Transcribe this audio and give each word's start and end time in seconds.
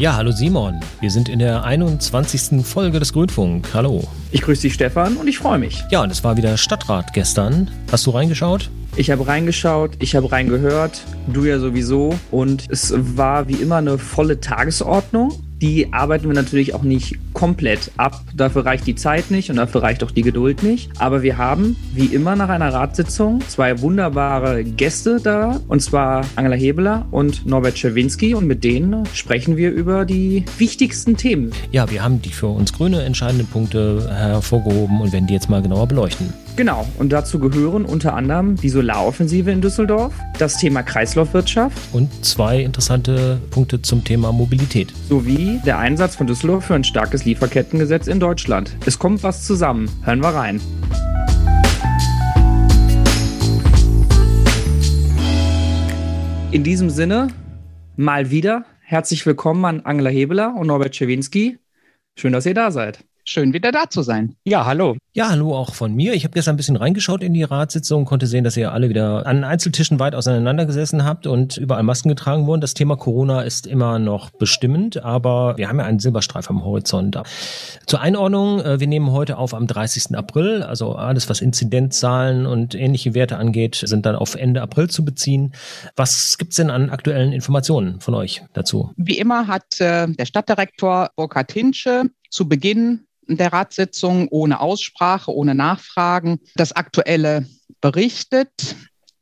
Ja, 0.00 0.16
hallo 0.16 0.30
Simon. 0.30 0.80
Wir 1.00 1.10
sind 1.10 1.28
in 1.28 1.40
der 1.40 1.62
21. 1.62 2.64
Folge 2.64 2.98
des 3.00 3.12
Grünfunk. 3.12 3.68
Hallo. 3.74 4.02
Ich 4.32 4.40
grüße 4.40 4.62
dich, 4.62 4.72
Stefan, 4.72 5.18
und 5.18 5.28
ich 5.28 5.36
freue 5.36 5.58
mich. 5.58 5.84
Ja, 5.90 6.02
und 6.02 6.10
es 6.10 6.24
war 6.24 6.38
wieder 6.38 6.56
Stadtrat 6.56 7.12
gestern. 7.12 7.70
Hast 7.92 8.06
du 8.06 8.10
reingeschaut? 8.12 8.70
Ich 8.96 9.10
habe 9.10 9.26
reingeschaut, 9.26 9.90
ich 9.98 10.16
habe 10.16 10.32
reingehört, 10.32 11.02
du 11.30 11.44
ja 11.44 11.58
sowieso. 11.58 12.18
Und 12.30 12.64
es 12.70 12.94
war 12.96 13.46
wie 13.48 13.56
immer 13.56 13.76
eine 13.76 13.98
volle 13.98 14.40
Tagesordnung. 14.40 15.34
Die 15.60 15.92
arbeiten 15.92 16.28
wir 16.28 16.34
natürlich 16.34 16.74
auch 16.74 16.82
nicht 16.82 17.18
komplett 17.40 17.90
ab. 17.96 18.20
Dafür 18.34 18.66
reicht 18.66 18.86
die 18.86 18.94
Zeit 18.94 19.30
nicht 19.30 19.48
und 19.48 19.56
dafür 19.56 19.82
reicht 19.82 20.04
auch 20.04 20.10
die 20.10 20.20
Geduld 20.20 20.62
nicht. 20.62 20.90
Aber 20.98 21.22
wir 21.22 21.38
haben, 21.38 21.74
wie 21.94 22.04
immer 22.04 22.36
nach 22.36 22.50
einer 22.50 22.70
Ratssitzung, 22.70 23.40
zwei 23.48 23.80
wunderbare 23.80 24.62
Gäste 24.62 25.20
da. 25.22 25.58
Und 25.66 25.80
zwar 25.80 26.26
Angela 26.36 26.56
Hebeler 26.56 27.06
und 27.10 27.46
Norbert 27.46 27.76
Czerwinski. 27.76 28.34
Und 28.34 28.46
mit 28.46 28.62
denen 28.62 29.06
sprechen 29.14 29.56
wir 29.56 29.70
über 29.70 30.04
die 30.04 30.44
wichtigsten 30.58 31.16
Themen. 31.16 31.50
Ja, 31.72 31.90
wir 31.90 32.04
haben 32.04 32.20
die 32.20 32.28
für 32.28 32.48
uns 32.48 32.74
grüne 32.74 33.04
entscheidenden 33.04 33.46
Punkte 33.46 34.06
hervorgehoben 34.14 35.00
und 35.00 35.10
werden 35.14 35.26
die 35.26 35.32
jetzt 35.32 35.48
mal 35.48 35.62
genauer 35.62 35.86
beleuchten. 35.86 36.34
Genau, 36.56 36.86
und 36.98 37.10
dazu 37.10 37.38
gehören 37.38 37.86
unter 37.86 38.12
anderem 38.12 38.56
die 38.56 38.68
Solaroffensive 38.68 39.50
in 39.50 39.62
Düsseldorf, 39.62 40.12
das 40.38 40.58
Thema 40.58 40.82
Kreislaufwirtschaft 40.82 41.78
und 41.92 42.10
zwei 42.22 42.60
interessante 42.60 43.40
Punkte 43.50 43.80
zum 43.80 44.04
Thema 44.04 44.30
Mobilität. 44.30 44.92
Sowie 45.08 45.58
der 45.64 45.78
Einsatz 45.78 46.16
von 46.16 46.26
Düsseldorf 46.26 46.66
für 46.66 46.74
ein 46.74 46.84
starkes 46.84 47.24
Lieferkettengesetz 47.30 48.08
in 48.08 48.18
Deutschland. 48.18 48.76
Es 48.86 48.98
kommt 48.98 49.22
was 49.22 49.46
zusammen. 49.46 49.88
Hören 50.02 50.20
wir 50.20 50.30
rein. 50.30 50.60
In 56.50 56.64
diesem 56.64 56.90
Sinne, 56.90 57.28
mal 57.94 58.32
wieder 58.32 58.64
herzlich 58.80 59.24
willkommen 59.26 59.64
an 59.64 59.80
Angela 59.82 60.10
Hebeler 60.10 60.56
und 60.56 60.66
Norbert 60.66 60.92
Czewinski. 60.92 61.58
Schön, 62.16 62.32
dass 62.32 62.46
ihr 62.46 62.54
da 62.54 62.72
seid. 62.72 63.04
Schön, 63.32 63.52
wieder 63.52 63.70
da 63.70 63.88
zu 63.88 64.02
sein. 64.02 64.34
Ja, 64.42 64.66
hallo. 64.66 64.96
Ja, 65.12 65.28
hallo 65.28 65.56
auch 65.56 65.72
von 65.72 65.94
mir. 65.94 66.14
Ich 66.14 66.24
habe 66.24 66.34
gestern 66.34 66.54
ein 66.54 66.56
bisschen 66.56 66.74
reingeschaut 66.74 67.22
in 67.22 67.32
die 67.32 67.44
Ratssitzung, 67.44 68.04
konnte 68.04 68.26
sehen, 68.26 68.42
dass 68.42 68.56
ihr 68.56 68.72
alle 68.72 68.88
wieder 68.88 69.24
an 69.24 69.44
Einzeltischen 69.44 70.00
weit 70.00 70.16
auseinander 70.16 70.66
gesessen 70.66 71.04
habt 71.04 71.28
und 71.28 71.56
überall 71.56 71.84
Masken 71.84 72.08
getragen 72.08 72.46
wurden. 72.46 72.60
Das 72.60 72.74
Thema 72.74 72.96
Corona 72.96 73.42
ist 73.42 73.68
immer 73.68 74.00
noch 74.00 74.30
bestimmend, 74.30 75.04
aber 75.04 75.56
wir 75.56 75.68
haben 75.68 75.78
ja 75.78 75.84
einen 75.84 76.00
Silberstreif 76.00 76.50
am 76.50 76.64
Horizont. 76.64 77.22
Zur 77.86 78.00
Einordnung, 78.00 78.62
äh, 78.62 78.80
wir 78.80 78.88
nehmen 78.88 79.12
heute 79.12 79.38
auf 79.38 79.54
am 79.54 79.68
30. 79.68 80.16
April, 80.16 80.64
also 80.64 80.96
alles, 80.96 81.28
was 81.28 81.40
Inzidenzzahlen 81.40 82.46
und 82.46 82.74
ähnliche 82.74 83.14
Werte 83.14 83.36
angeht, 83.36 83.76
sind 83.76 84.06
dann 84.06 84.16
auf 84.16 84.34
Ende 84.34 84.60
April 84.60 84.90
zu 84.90 85.04
beziehen. 85.04 85.52
Was 85.94 86.36
gibt's 86.36 86.56
denn 86.56 86.70
an 86.70 86.90
aktuellen 86.90 87.30
Informationen 87.30 88.00
von 88.00 88.14
euch 88.14 88.42
dazu? 88.54 88.90
Wie 88.96 89.18
immer 89.18 89.46
hat 89.46 89.80
äh, 89.80 90.08
der 90.08 90.26
Stadtdirektor 90.26 91.10
Burkhard 91.14 91.52
Hinsche 91.52 92.06
zu 92.28 92.48
Beginn 92.48 93.06
der 93.36 93.52
Ratssitzung 93.52 94.28
ohne 94.28 94.60
Aussprache, 94.60 95.34
ohne 95.34 95.54
Nachfragen 95.54 96.40
das 96.54 96.72
Aktuelle 96.72 97.46
berichtet. 97.80 98.76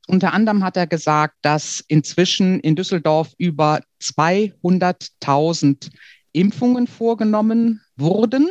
Unter 0.07 0.33
anderem 0.33 0.65
hat 0.65 0.77
er 0.77 0.87
gesagt, 0.87 1.37
dass 1.43 1.85
inzwischen 1.87 2.61
in 2.61 2.77
Düsseldorf 2.77 3.35
über 3.37 3.81
200.000 4.01 5.91
Impfungen 6.33 6.87
vorgenommen 6.87 7.83
wurden, 7.97 8.51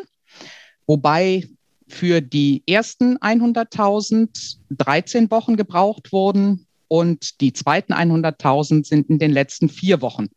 wobei 0.85 1.47
für 1.87 2.21
die 2.21 2.63
ersten 2.67 3.17
100.000 3.17 4.57
13 4.69 5.31
Wochen 5.31 5.55
gebraucht 5.55 6.11
wurden 6.11 6.67
und 6.87 7.41
die 7.41 7.53
zweiten 7.53 7.93
100.000 7.93 8.85
sind 8.85 9.09
in 9.09 9.19
den 9.19 9.31
letzten 9.31 9.69
vier 9.69 10.01
Wochen 10.01 10.27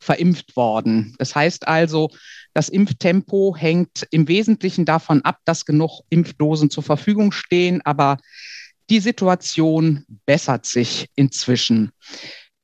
verimpft 0.00 0.56
worden. 0.56 1.14
Das 1.18 1.34
heißt 1.34 1.68
also, 1.68 2.10
das 2.54 2.68
Impftempo 2.68 3.54
hängt 3.56 4.06
im 4.10 4.26
Wesentlichen 4.26 4.84
davon 4.84 5.22
ab, 5.22 5.38
dass 5.44 5.66
genug 5.66 6.00
Impfdosen 6.08 6.70
zur 6.70 6.82
Verfügung 6.82 7.30
stehen, 7.32 7.80
aber 7.84 8.18
die 8.88 9.00
Situation 9.00 10.04
bessert 10.26 10.66
sich 10.66 11.08
inzwischen. 11.14 11.92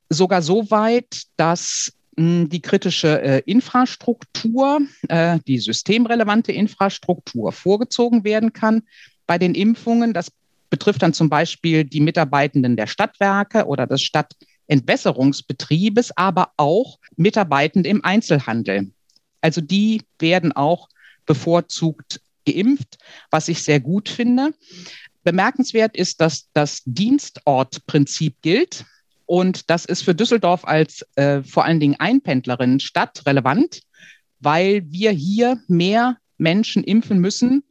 Sogar 0.09 0.43
so 0.43 0.71
weit, 0.71 1.25
dass 1.37 1.93
hm, 2.17 2.49
die 2.49 2.63
kritische 2.63 3.23
äh, 3.23 3.43
Infrastruktur, 3.47 4.81
äh, 5.09 5.39
die 5.47 5.59
systemrelevante 5.59 6.53
Infrastruktur 6.53 7.53
vorgezogen 7.53 8.25
werden 8.25 8.53
kann 8.53 8.83
bei 9.27 9.39
den 9.39 9.55
Impfungen. 9.55 10.13
Das 10.15 10.33
betrifft 10.71 11.03
dann 11.03 11.13
zum 11.13 11.29
Beispiel 11.29 11.85
die 11.85 12.01
Mitarbeitenden 12.01 12.77
der 12.77 12.89
Stadtwerke 12.89 13.67
oder 13.67 13.87
des 13.87 14.03
Stadtentwässerungsbetriebes, 14.03 16.17
aber 16.17 16.51
auch 16.57 16.99
Mitarbeitende 17.17 17.89
im 17.89 18.05
Einzelhandel. 18.05 18.93
Also 19.41 19.61
die 19.61 20.03
werden 20.19 20.53
auch 20.53 20.89
bevorzugt 21.25 22.21
geimpft, 22.47 22.99
was 23.31 23.49
ich 23.49 23.63
sehr 23.63 23.81
gut 23.81 24.09
finde. 24.09 24.53
Bemerkenswert 25.25 25.97
ist, 25.97 26.21
dass 26.21 26.49
das 26.53 26.83
Dienstortprinzip 26.85 28.37
gilt. 28.43 28.85
Und 29.27 29.71
das 29.71 29.85
ist 29.85 30.03
für 30.03 30.15
Düsseldorf 30.15 30.65
als 30.65 31.05
äh, 31.17 31.43
vor 31.43 31.65
allen 31.65 31.81
Dingen 31.81 31.97
Einpendlerinnenstadt 31.99 33.27
relevant, 33.27 33.83
weil 34.39 34.85
wir 34.87 35.11
hier 35.11 35.61
mehr 35.67 36.19
Menschen 36.39 36.85
impfen 36.85 37.19
müssen, 37.19 37.65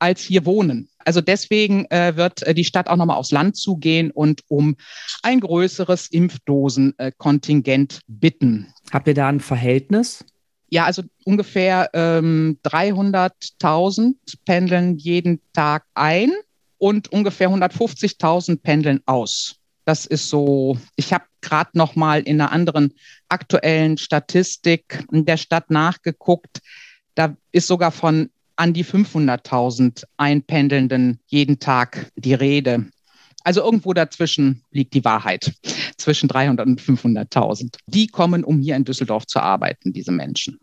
als 0.00 0.22
hier 0.22 0.44
wohnen. 0.44 0.88
Also 1.04 1.20
deswegen 1.20 1.84
äh, 1.90 2.16
wird 2.16 2.42
äh, 2.42 2.54
die 2.54 2.64
Stadt 2.64 2.88
auch 2.88 2.96
nochmal 2.96 3.16
aufs 3.16 3.30
Land 3.30 3.56
zugehen 3.56 4.10
und 4.10 4.42
um 4.48 4.76
ein 5.22 5.40
größeres 5.40 6.08
Impfdosenkontingent 6.08 8.00
bitten. 8.06 8.72
Habt 8.90 9.08
ihr 9.08 9.14
da 9.14 9.28
ein 9.28 9.40
Verhältnis? 9.40 10.24
Ja, 10.68 10.84
also 10.84 11.02
ungefähr 11.24 11.90
ähm, 11.94 12.58
300.000 12.64 14.14
pendeln 14.44 14.96
jeden 14.98 15.40
Tag 15.52 15.84
ein 15.94 16.32
und 16.78 17.12
ungefähr 17.12 17.50
150.000 17.50 18.62
pendeln 18.62 19.00
aus. 19.06 19.56
Das 19.84 20.06
ist 20.06 20.28
so, 20.28 20.78
ich 20.94 21.12
habe 21.12 21.24
gerade 21.40 21.70
noch 21.74 21.96
mal 21.96 22.20
in 22.20 22.40
einer 22.40 22.52
anderen 22.52 22.94
aktuellen 23.28 23.98
Statistik 23.98 25.04
der 25.10 25.36
Stadt 25.36 25.70
nachgeguckt. 25.70 26.60
Da 27.14 27.36
ist 27.50 27.66
sogar 27.66 27.90
von 27.90 28.30
an 28.60 28.74
die 28.74 28.84
500.000 28.84 30.04
Einpendelnden 30.18 31.18
jeden 31.24 31.60
Tag 31.60 32.12
die 32.14 32.34
Rede. 32.34 32.90
Also 33.42 33.62
irgendwo 33.62 33.94
dazwischen 33.94 34.62
liegt 34.70 34.92
die 34.92 35.02
Wahrheit, 35.02 35.54
zwischen 35.96 36.28
300 36.28 36.66
und 36.66 36.78
500.000. 36.78 37.78
Die 37.86 38.06
kommen, 38.06 38.44
um 38.44 38.60
hier 38.60 38.76
in 38.76 38.84
Düsseldorf 38.84 39.26
zu 39.26 39.40
arbeiten, 39.40 39.94
diese 39.94 40.12
Menschen. 40.12 40.58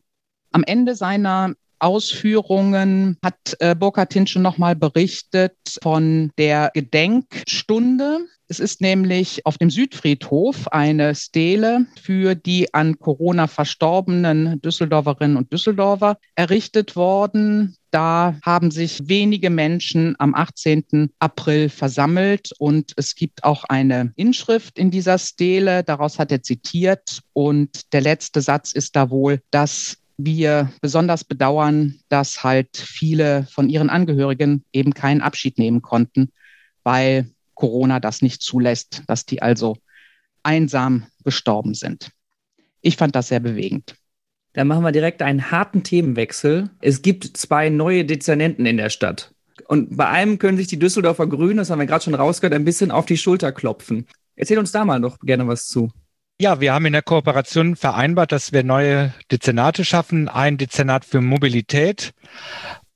Am 0.51 0.63
Ende 0.63 0.93
seiner 0.93 1.55
Ausführungen 1.79 3.17
hat 3.23 3.55
äh, 3.59 3.75
Burkhard 3.75 4.11
Tinsche 4.11 4.39
nochmal 4.39 4.75
berichtet 4.75 5.55
von 5.81 6.31
der 6.37 6.71
Gedenkstunde. 6.73 8.19
Es 8.49 8.59
ist 8.61 8.79
nämlich 8.79 9.45
auf 9.45 9.57
dem 9.57 9.69
Südfriedhof 9.69 10.69
eine 10.69 11.15
Stele 11.15 11.85
für 12.01 12.33
die 12.33 12.73
an 12.73 12.97
Corona 12.97 13.47
verstorbenen 13.47 14.61
Düsseldorferinnen 14.61 15.35
und 15.35 15.51
Düsseldorfer 15.51 16.17
errichtet 16.35 16.95
worden. 16.95 17.75
Da 17.91 18.39
haben 18.43 18.71
sich 18.71 18.99
wenige 19.03 19.49
Menschen 19.49 20.15
am 20.17 20.33
18. 20.33 21.09
April 21.19 21.67
versammelt 21.67 22.51
und 22.57 22.93
es 22.95 23.15
gibt 23.15 23.43
auch 23.43 23.65
eine 23.65 24.13
Inschrift 24.15 24.79
in 24.79 24.91
dieser 24.91 25.17
Stele. 25.17 25.83
Daraus 25.83 26.17
hat 26.17 26.31
er 26.31 26.41
zitiert 26.41 27.21
und 27.33 27.91
der 27.91 28.01
letzte 28.01 28.41
Satz 28.41 28.71
ist 28.71 28.95
da 28.95 29.09
wohl, 29.09 29.41
dass 29.51 29.97
wir 30.17 30.71
besonders 30.81 31.23
bedauern, 31.23 31.99
dass 32.09 32.43
halt 32.43 32.75
viele 32.75 33.47
von 33.51 33.69
ihren 33.69 33.89
Angehörigen 33.89 34.65
eben 34.73 34.93
keinen 34.93 35.21
Abschied 35.21 35.57
nehmen 35.57 35.81
konnten, 35.81 36.31
weil 36.83 37.29
Corona 37.53 37.99
das 37.99 38.21
nicht 38.21 38.41
zulässt, 38.41 39.03
dass 39.07 39.25
die 39.25 39.41
also 39.41 39.77
einsam 40.43 41.05
gestorben 41.23 41.73
sind. 41.73 42.11
Ich 42.81 42.97
fand 42.97 43.15
das 43.15 43.27
sehr 43.27 43.39
bewegend. 43.39 43.95
Dann 44.53 44.67
machen 44.67 44.83
wir 44.83 44.91
direkt 44.91 45.21
einen 45.21 45.51
harten 45.51 45.83
Themenwechsel. 45.83 46.69
Es 46.81 47.01
gibt 47.01 47.37
zwei 47.37 47.69
neue 47.69 48.05
Dezernenten 48.05 48.65
in 48.65 48.77
der 48.77 48.89
Stadt. 48.89 49.33
Und 49.67 49.97
bei 49.97 50.07
einem 50.07 50.39
können 50.39 50.57
sich 50.57 50.67
die 50.67 50.79
Düsseldorfer 50.79 51.27
Grünen, 51.27 51.57
das 51.57 51.69
haben 51.69 51.79
wir 51.79 51.85
gerade 51.85 52.03
schon 52.03 52.15
rausgehört, 52.15 52.53
ein 52.53 52.65
bisschen 52.65 52.89
auf 52.89 53.05
die 53.05 53.17
Schulter 53.17 53.51
klopfen. 53.51 54.07
Erzähl 54.35 54.57
uns 54.57 54.71
da 54.71 54.85
mal 54.85 54.99
noch 54.99 55.19
gerne 55.19 55.47
was 55.47 55.67
zu. 55.67 55.91
Ja, 56.39 56.61
wir 56.61 56.71
haben 56.71 56.85
in 56.85 56.93
der 56.93 57.01
Kooperation 57.01 57.75
vereinbart, 57.75 58.31
dass 58.31 58.53
wir 58.53 58.63
neue 58.63 59.11
Dezernate 59.31 59.83
schaffen. 59.83 60.29
Ein 60.29 60.59
Dezernat 60.59 61.03
für 61.03 61.19
Mobilität 61.19 62.13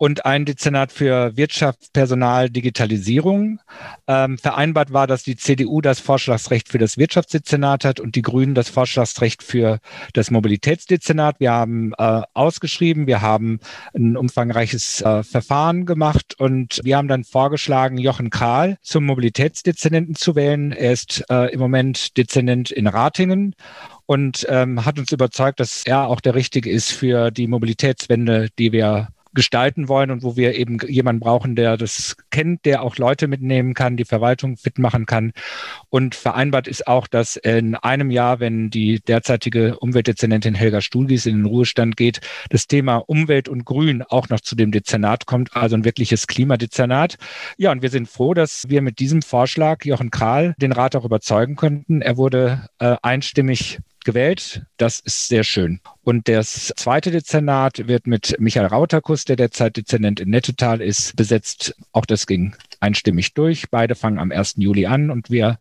und 0.01 0.25
ein 0.25 0.45
Dezernat 0.45 0.92
für 0.92 1.38
Wirtschaft, 1.38 1.94
Personal, 1.94 2.50
Digitalisierung. 2.50 3.59
Ähm, 4.07 4.39
vereinbart 4.39 4.92
war, 4.92 5.06
dass 5.06 5.21
die 5.21 5.36
CDU 5.36 5.80
das 5.80 6.00
Vorschlagsrecht 6.00 6.69
für 6.69 6.80
das 6.80 6.98
Wirtschaftsdezernat 6.98 7.86
hat 7.86 8.00
und 8.00 8.15
die 8.15 8.24
Grünen 8.24 8.56
das 8.56 8.68
Vorschlagsrecht 8.68 9.44
für 9.44 9.77
das 10.13 10.31
Mobilitätsdezernat. 10.31 11.39
Wir 11.39 11.51
haben 11.51 11.94
äh, 12.00 12.24
ausgeschrieben, 12.33 13.06
wir 13.06 13.21
haben 13.21 13.59
ein 13.94 14.18
umfangreiches 14.18 15.01
äh, 15.01 15.21
Verfahren 15.21 15.86
gemacht 15.86 16.33
und 16.39 16.81
wir 16.83 16.98
haben 16.98 17.07
dann 17.07 17.24
vorgeschlagen, 17.24 18.00
Jochen 18.00 18.31
Kral 18.31 18.80
zum 18.81 19.06
Mobilitätsdezernenten 19.06 20.15
zu 20.15 20.33
wählen. 20.33 20.71
Er 20.71 20.94
ist 20.94 21.24
äh, 21.30 21.53
im 21.53 21.59
Moment 21.59 22.18
Dezernent 22.18 22.71
in 22.71 22.88
Ratingen 22.88 23.53
und 24.07 24.48
ähm, 24.50 24.83
hat 24.83 24.98
uns 24.98 25.12
überzeugt, 25.12 25.59
dass 25.59 25.86
er 25.86 26.07
auch 26.07 26.21
der 26.21 26.33
Richtige 26.33 26.71
ist 26.71 26.92
für 26.92 27.30
die 27.30 27.45
Mobilitätswende, 27.45 28.50
die 28.57 28.71
wir 28.71 29.09
gestalten 29.33 29.88
wollen 29.88 30.12
und 30.12 30.24
wo 30.24 30.36
wir 30.36 30.56
eben 30.56 30.78
jemanden 30.88 31.19
brauchen, 31.19 31.56
der 31.56 31.78
das 31.78 32.18
kennt, 32.30 32.66
der 32.66 32.81
auch 32.83 32.98
Leute 32.98 33.28
mitnehmen 33.28 33.74
kann, 33.74 33.98
die 33.98 34.06
Verwaltung 34.06 34.57
fit 34.57 34.80
machen 34.80 35.06
kann. 35.06 35.33
Und 35.89 36.16
vereinbart 36.16 36.68
ist 36.68 36.88
auch, 36.88 37.07
dass 37.07 37.36
in 37.36 37.75
einem 37.75 38.12
Jahr, 38.12 38.39
wenn 38.39 38.69
die 38.69 39.00
derzeitige 39.00 39.80
Umweltdezernentin 39.80 40.56
Helga 40.56 40.81
Stuhlgies 40.81 41.25
in 41.25 41.38
den 41.38 41.45
Ruhestand 41.45 41.98
geht, 41.98 42.22
das 42.50 42.68
Thema 42.68 42.98
Umwelt 42.98 43.50
und 43.50 43.66
Grün 43.66 44.04
auch 44.04 44.30
noch 44.30 44.42
zu 44.42 44.56
dem 44.56 44.72
Dezernat 44.72 45.25
kommt, 45.25 45.56
also 45.56 45.75
ein 45.75 45.86
wirkliches 45.86 46.27
Klimadezernat. 46.27 47.18
Ja, 47.57 47.72
und 47.72 47.81
wir 47.81 47.89
sind 47.89 48.10
froh, 48.10 48.34
dass 48.34 48.69
wir 48.69 48.81
mit 48.81 49.00
diesem 49.00 49.22
Vorschlag 49.22 49.86
Jochen 49.86 50.12
Kral 50.12 50.56
den 50.57 50.72
Rat 50.72 50.95
auch 50.95 51.06
überzeugen 51.06 51.56
könnten. 51.56 52.01
Er 52.01 52.18
wurde 52.18 52.68
äh, 52.80 52.95
einstimmig 53.01 53.80
gewählt. 54.03 54.63
Das 54.77 55.00
ist 55.00 55.27
sehr 55.27 55.44
schön. 55.44 55.80
Und 56.03 56.27
das 56.27 56.74
zweite 56.75 57.12
Dezernat 57.12 57.88
wird 57.88 58.07
mit 58.07 58.36
Michael 58.39 58.68
Rauterkus, 58.68 59.25
der 59.25 59.36
derzeit 59.36 59.77
Dezernent 59.77 60.19
in 60.19 60.30
Nettetal 60.30 60.81
ist, 60.81 61.15
besetzt. 61.15 61.75
Auch 61.92 62.06
das 62.06 62.27
ging 62.27 62.56
einstimmig 62.81 63.33
durch. 63.33 63.69
Beide 63.69 63.95
fangen 63.95 64.19
am 64.19 64.31
1. 64.31 64.56
Juli 64.57 64.86
an 64.86 65.10
und 65.10 65.30
wir 65.30 65.60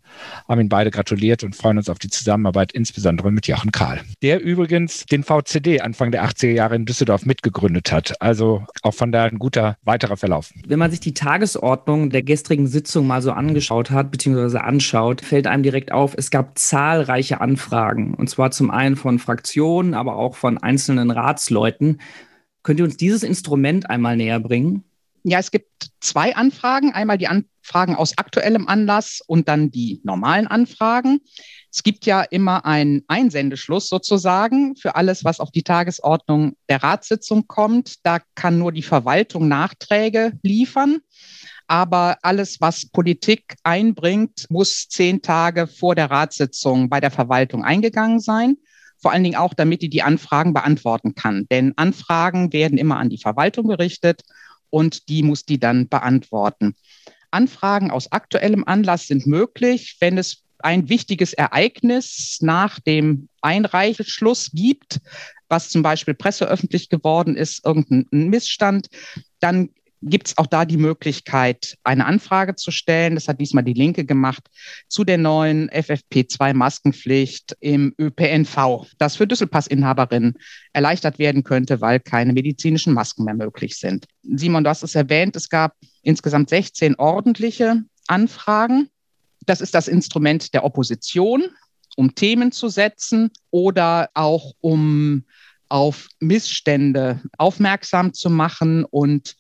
haben 0.48 0.60
ihnen 0.60 0.68
beide 0.68 0.90
gratuliert 0.90 1.44
und 1.44 1.54
freuen 1.54 1.78
uns 1.78 1.88
auf 1.88 1.98
die 1.98 2.08
Zusammenarbeit, 2.08 2.72
insbesondere 2.72 3.30
mit 3.30 3.46
Jochen 3.46 3.72
Kahl, 3.72 4.00
der 4.22 4.40
übrigens 4.40 5.06
den 5.06 5.22
VCD 5.22 5.80
Anfang 5.80 6.10
der 6.10 6.24
80er 6.24 6.50
Jahre 6.50 6.76
in 6.76 6.86
Düsseldorf 6.86 7.26
mitgegründet 7.26 7.92
hat. 7.92 8.20
Also 8.20 8.64
auch 8.82 8.94
von 8.94 9.12
daher 9.12 9.30
ein 9.30 9.38
guter 9.38 9.76
weiterer 9.82 10.16
Verlauf. 10.16 10.52
Wenn 10.66 10.78
man 10.78 10.90
sich 10.90 11.00
die 11.00 11.14
Tagesordnung 11.14 12.10
der 12.10 12.22
gestrigen 12.22 12.66
Sitzung 12.66 13.06
mal 13.06 13.22
so 13.22 13.32
angeschaut 13.32 13.90
hat, 13.90 14.10
beziehungsweise 14.10 14.64
anschaut, 14.64 15.20
fällt 15.20 15.46
einem 15.46 15.62
direkt 15.62 15.92
auf, 15.92 16.14
es 16.16 16.30
gab 16.30 16.58
zahlreiche 16.58 17.40
Anfragen. 17.40 18.14
Und 18.14 18.28
zwar 18.30 18.50
zum 18.50 18.70
einen 18.70 18.96
von 18.96 19.18
Fraktionen, 19.18 19.94
aber 19.94 20.16
auch 20.16 20.36
von 20.36 20.58
einzelnen 20.58 21.10
Ratsleuten. 21.10 22.00
Könnt 22.62 22.80
ihr 22.80 22.84
uns 22.84 22.96
dieses 22.96 23.22
Instrument 23.22 23.88
einmal 23.88 24.16
näher 24.16 24.40
bringen? 24.40 24.84
Ja, 25.22 25.38
es 25.38 25.50
gibt 25.50 25.90
zwei 26.00 26.34
Anfragen. 26.34 26.92
Einmal 26.92 27.18
die 27.18 27.28
Anfragen 27.28 27.94
aus 27.94 28.16
aktuellem 28.16 28.68
Anlass 28.68 29.20
und 29.26 29.48
dann 29.48 29.70
die 29.70 30.00
normalen 30.02 30.46
Anfragen. 30.46 31.20
Es 31.70 31.82
gibt 31.82 32.06
ja 32.06 32.22
immer 32.22 32.64
einen 32.64 33.02
Einsendeschluss 33.06 33.88
sozusagen 33.88 34.76
für 34.76 34.96
alles, 34.96 35.24
was 35.24 35.38
auf 35.38 35.50
die 35.50 35.62
Tagesordnung 35.62 36.56
der 36.68 36.82
Ratssitzung 36.82 37.46
kommt. 37.46 38.04
Da 38.04 38.18
kann 38.34 38.58
nur 38.58 38.72
die 38.72 38.82
Verwaltung 38.82 39.46
Nachträge 39.48 40.32
liefern. 40.42 40.98
Aber 41.66 42.18
alles, 42.22 42.60
was 42.60 42.86
Politik 42.86 43.54
einbringt, 43.62 44.46
muss 44.48 44.88
zehn 44.88 45.22
Tage 45.22 45.68
vor 45.68 45.94
der 45.94 46.10
Ratssitzung 46.10 46.88
bei 46.88 46.98
der 47.00 47.12
Verwaltung 47.12 47.62
eingegangen 47.62 48.20
sein. 48.20 48.56
Vor 49.00 49.12
allen 49.12 49.22
Dingen 49.22 49.36
auch, 49.36 49.54
damit 49.54 49.82
die 49.82 49.88
die 49.88 50.02
Anfragen 50.02 50.52
beantworten 50.52 51.14
kann. 51.14 51.46
Denn 51.50 51.72
Anfragen 51.76 52.52
werden 52.52 52.76
immer 52.76 52.98
an 52.98 53.08
die 53.08 53.18
Verwaltung 53.18 53.68
gerichtet 53.68 54.22
und 54.70 55.08
die 55.08 55.22
muss 55.22 55.44
die 55.44 55.58
dann 55.58 55.88
beantworten. 55.88 56.74
Anfragen 57.30 57.90
aus 57.90 58.10
aktuellem 58.10 58.64
Anlass 58.64 59.06
sind 59.06 59.26
möglich, 59.26 59.96
wenn 60.00 60.18
es 60.18 60.44
ein 60.58 60.88
wichtiges 60.88 61.32
Ereignis 61.32 62.38
nach 62.40 62.80
dem 62.80 63.28
Einreichschluss 63.40 64.50
gibt, 64.52 65.00
was 65.48 65.70
zum 65.70 65.82
Beispiel 65.82 66.14
presseöffentlich 66.14 66.88
geworden 66.88 67.36
ist, 67.36 67.64
irgendein 67.64 68.06
Missstand, 68.28 68.88
dann 69.40 69.70
gibt 70.02 70.28
es 70.28 70.38
auch 70.38 70.46
da 70.46 70.64
die 70.64 70.76
Möglichkeit, 70.76 71.76
eine 71.84 72.06
Anfrage 72.06 72.54
zu 72.54 72.70
stellen. 72.70 73.14
Das 73.14 73.28
hat 73.28 73.40
diesmal 73.40 73.64
die 73.64 73.74
Linke 73.74 74.04
gemacht 74.04 74.48
zu 74.88 75.04
der 75.04 75.18
neuen 75.18 75.68
FFP2-Maskenpflicht 75.70 77.56
im 77.60 77.94
ÖPNV, 77.98 78.86
das 78.98 79.16
für 79.16 79.26
Düsselpass-Inhaberinnen 79.26 80.34
erleichtert 80.72 81.18
werden 81.18 81.44
könnte, 81.44 81.80
weil 81.80 82.00
keine 82.00 82.32
medizinischen 82.32 82.94
Masken 82.94 83.24
mehr 83.24 83.34
möglich 83.34 83.76
sind. 83.76 84.06
Simon, 84.22 84.64
du 84.64 84.70
hast 84.70 84.82
es 84.82 84.94
erwähnt, 84.94 85.36
es 85.36 85.48
gab 85.48 85.74
insgesamt 86.02 86.48
16 86.48 86.94
ordentliche 86.96 87.84
Anfragen. 88.06 88.88
Das 89.46 89.60
ist 89.60 89.74
das 89.74 89.88
Instrument 89.88 90.54
der 90.54 90.64
Opposition, 90.64 91.44
um 91.96 92.14
Themen 92.14 92.52
zu 92.52 92.68
setzen 92.68 93.30
oder 93.50 94.10
auch 94.14 94.52
um 94.60 95.24
auf 95.68 96.08
Missstände 96.18 97.22
aufmerksam 97.38 98.12
zu 98.12 98.28
machen 98.28 98.84
und 98.84 99.36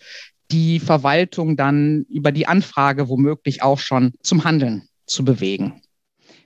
die 0.50 0.80
Verwaltung 0.80 1.56
dann 1.56 2.04
über 2.08 2.32
die 2.32 2.46
Anfrage 2.46 3.08
womöglich 3.08 3.62
auch 3.62 3.78
schon 3.78 4.12
zum 4.22 4.44
Handeln 4.44 4.88
zu 5.06 5.24
bewegen. 5.24 5.82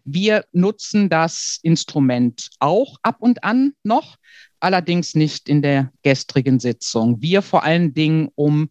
Wir 0.05 0.45
nutzen 0.53 1.09
das 1.09 1.59
Instrument 1.62 2.51
auch 2.59 2.99
ab 3.03 3.17
und 3.21 3.43
an 3.43 3.73
noch, 3.83 4.17
allerdings 4.61 5.15
nicht 5.15 5.49
in 5.49 5.62
der 5.62 5.93
gestrigen 6.03 6.61
Sitzung. 6.61 7.23
Wir 7.23 7.41
vor 7.41 7.65
allen 7.65 7.95
Dingen, 7.95 8.29
um 8.35 8.69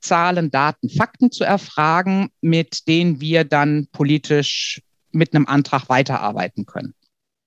Zahlen, 0.00 0.50
Daten, 0.50 0.90
Fakten 0.90 1.30
zu 1.30 1.44
erfragen, 1.44 2.30
mit 2.40 2.88
denen 2.88 3.20
wir 3.20 3.44
dann 3.44 3.86
politisch 3.92 4.82
mit 5.12 5.34
einem 5.34 5.46
Antrag 5.46 5.88
weiterarbeiten 5.88 6.66
können. 6.66 6.94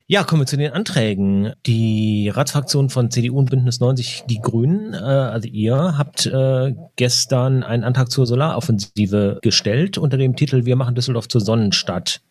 Ja, 0.07 0.23
kommen 0.23 0.43
wir 0.43 0.45
zu 0.45 0.55
den 0.55 0.71
Anträgen. 0.71 1.53
Die 1.65 2.29
Ratsfraktion 2.29 2.91
von 2.91 3.09
CDU 3.09 3.39
und 3.39 3.49
Bündnis 3.49 3.79
90, 3.79 4.25
die 4.29 4.39
Grünen, 4.39 4.93
äh, 4.93 4.97
also 4.97 5.47
ihr, 5.47 5.97
habt 5.97 6.27
äh, 6.27 6.75
gestern 6.95 7.63
einen 7.63 7.83
Antrag 7.83 8.11
zur 8.11 8.27
Solaroffensive 8.27 9.39
gestellt 9.41 9.97
unter 9.97 10.17
dem 10.17 10.35
Titel 10.35 10.65
Wir 10.65 10.75
machen 10.75 10.93
Düsseldorf 10.93 11.27
zur 11.27 11.41
Sonnenstadt. 11.41 12.21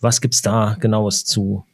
Was 0.00 0.22
gibt's 0.22 0.40
da 0.40 0.78
genaues 0.80 1.26
zu? 1.26 1.66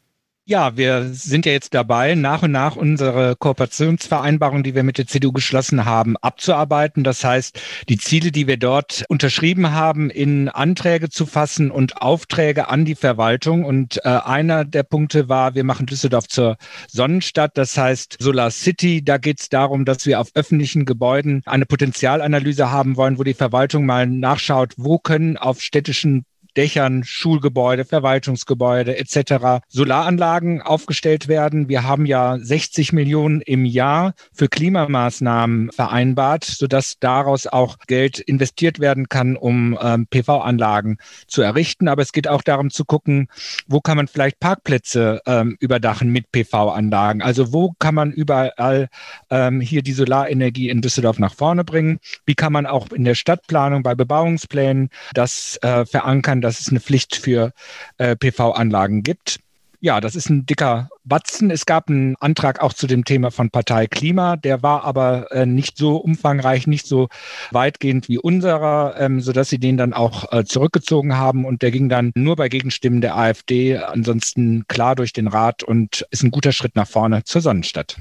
Ja, 0.45 0.77
wir 0.77 1.09
sind 1.13 1.47
ja 1.47 1.53
jetzt 1.53 1.73
dabei, 1.73 2.17
nach 2.17 2.43
und 2.43 2.51
nach 2.51 2.75
unsere 2.75 3.37
Kooperationsvereinbarung, 3.37 4.65
die 4.65 4.75
wir 4.75 4.83
mit 4.83 4.99
der 4.99 5.07
CDU 5.07 5.31
geschlossen 5.31 5.85
haben, 5.85 6.17
abzuarbeiten. 6.17 7.05
Das 7.05 7.23
heißt, 7.23 7.61
die 7.89 7.97
Ziele, 7.97 8.33
die 8.33 8.49
wir 8.49 8.57
dort 8.57 9.05
unterschrieben 9.09 9.71
haben, 9.71 10.11
in 10.11 10.49
Anträge 10.49 11.11
zu 11.11 11.27
fassen 11.27 11.71
und 11.71 12.03
Aufträge 12.03 12.67
an 12.69 12.85
die 12.85 12.97
Verwaltung. 12.97 13.65
Und 13.65 14.05
äh, 14.05 14.09
einer 14.09 14.65
der 14.65 14.83
Punkte 14.83 15.29
war, 15.29 15.55
wir 15.55 15.63
machen 15.63 15.87
Düsseldorf 15.87 16.27
zur 16.27 16.57
Sonnenstadt. 16.89 17.57
Das 17.57 17.79
heißt, 17.79 18.17
Solar 18.19 18.51
City, 18.51 19.05
da 19.05 19.19
geht 19.19 19.39
es 19.41 19.49
darum, 19.49 19.85
dass 19.85 20.07
wir 20.07 20.19
auf 20.19 20.33
öffentlichen 20.35 20.87
Gebäuden 20.87 21.43
eine 21.47 21.67
Potenzialanalyse 21.67 22.73
haben 22.73 22.97
wollen, 22.97 23.17
wo 23.17 23.23
die 23.23 23.35
Verwaltung 23.35 23.87
mal 23.87 24.09
nachschaut, 24.09 24.75
wo 24.77 24.99
können 24.99 25.37
auf 25.37 25.61
städtischen 25.61 26.25
Dächern, 26.57 27.05
Schulgebäude, 27.05 27.85
Verwaltungsgebäude 27.85 28.97
etc. 28.97 29.65
Solaranlagen 29.69 30.63
aufgestellt 30.63 31.29
werden. 31.29 31.69
Wir 31.69 31.85
haben 31.85 32.07
ja 32.07 32.39
60 32.39 32.93
Millionen 32.93 33.41
im 33.41 33.65
Jahr 33.65 34.15
für 34.33 34.49
Klimamaßnahmen 34.49 35.73
vereinbart, 35.73 36.45
sodass 36.45 36.99
daraus 37.01 37.47
auch 37.47 37.79
Geld 37.87 38.19
investiert 38.19 38.81
werden 38.81 39.09
kann, 39.09 39.37
um 39.37 39.79
ähm, 39.81 40.07
PV-Anlagen 40.07 40.99
zu 41.27 41.43
errichten. 41.43 41.89
Aber 41.89 42.03
es 42.03 42.13
geht 42.13 42.29
auch 42.29 42.43
darum 42.43 42.71
zu 42.71 42.85
gucken, 42.85 43.29
wo 43.67 43.81
kann 43.81 43.97
man 43.97 44.09
vielleicht 44.09 44.41
Parkplätze 44.41 45.21
ähm, 45.27 45.57
überdachen 45.61 46.11
mit 46.11 46.31
PV-Anlagen. 46.33 47.23
Also 47.23 47.53
wo 47.53 47.73
kann 47.79 47.95
man 47.95 48.13
überall 48.13 48.89
ähm, 49.31 49.61
hier 49.61 49.83
die 49.83 49.93
Solarenergie 49.93 50.69
in 50.69 50.83
Düsseldorf 50.83 51.19
nach 51.19 51.35
vorne 51.35 51.65
bringen? 51.65 51.99
Wie 52.27 52.35
kann 52.35 52.53
man 52.53 52.67
auch 52.67 52.91
in 52.91 53.05
der 53.05 53.15
Stadtplanung 53.15 53.83
bei 53.83 53.95
Bebauungsplänen 53.95 54.91
das 55.15 55.59
äh, 55.63 55.87
verankern, 55.87 56.42
dass 56.43 56.61
es 56.61 56.69
eine 56.69 56.81
Pflicht 56.81 57.17
für 57.17 57.53
äh, 57.97 58.17
PV-Anlagen 58.17 59.03
gibt. 59.03 59.41
Ja, 59.85 60.01
das 60.01 60.15
ist 60.15 60.31
ein 60.31 60.47
dicker 60.47 60.91
Batzen. 61.03 61.51
Es 61.51 61.67
gab 61.67 61.89
einen 61.89 62.15
Antrag 62.21 62.61
auch 62.63 62.73
zu 62.73 62.87
dem 62.87 63.05
Thema 63.05 63.33
von 63.33 63.51
Partei 63.51 63.89
Klima, 63.89 64.37
der 64.37 64.63
war 64.63 64.85
aber 64.85 65.33
äh, 65.33 65.45
nicht 65.45 65.77
so 65.77 65.97
umfangreich, 65.97 66.69
nicht 66.69 66.87
so 66.87 67.09
weitgehend 67.51 68.09
wie 68.09 68.17
unserer, 68.17 68.95
ähm, 69.01 69.21
sodass 69.21 69.49
sie 69.49 69.59
den 69.59 69.77
dann 69.77 69.93
auch 69.93 70.31
äh, 70.33 70.45
zurückgezogen 70.45 71.17
haben 71.17 71.45
und 71.45 71.63
der 71.63 71.73
ging 71.73 71.89
dann 71.89 72.13
nur 72.15 72.37
bei 72.37 72.49
Gegenstimmen 72.49 73.01
der 73.01 73.17
AfD 73.17 73.77
ansonsten 73.77 74.67
klar 74.69 74.95
durch 74.95 75.13
den 75.13 75.27
Rat 75.27 75.65
und 75.65 76.07
ist 76.13 76.23
ein 76.23 76.31
guter 76.31 76.53
Schritt 76.53 76.77
nach 76.77 76.87
vorne 76.87 77.25
zur 77.25 77.41
Sonnenstadt. 77.41 77.97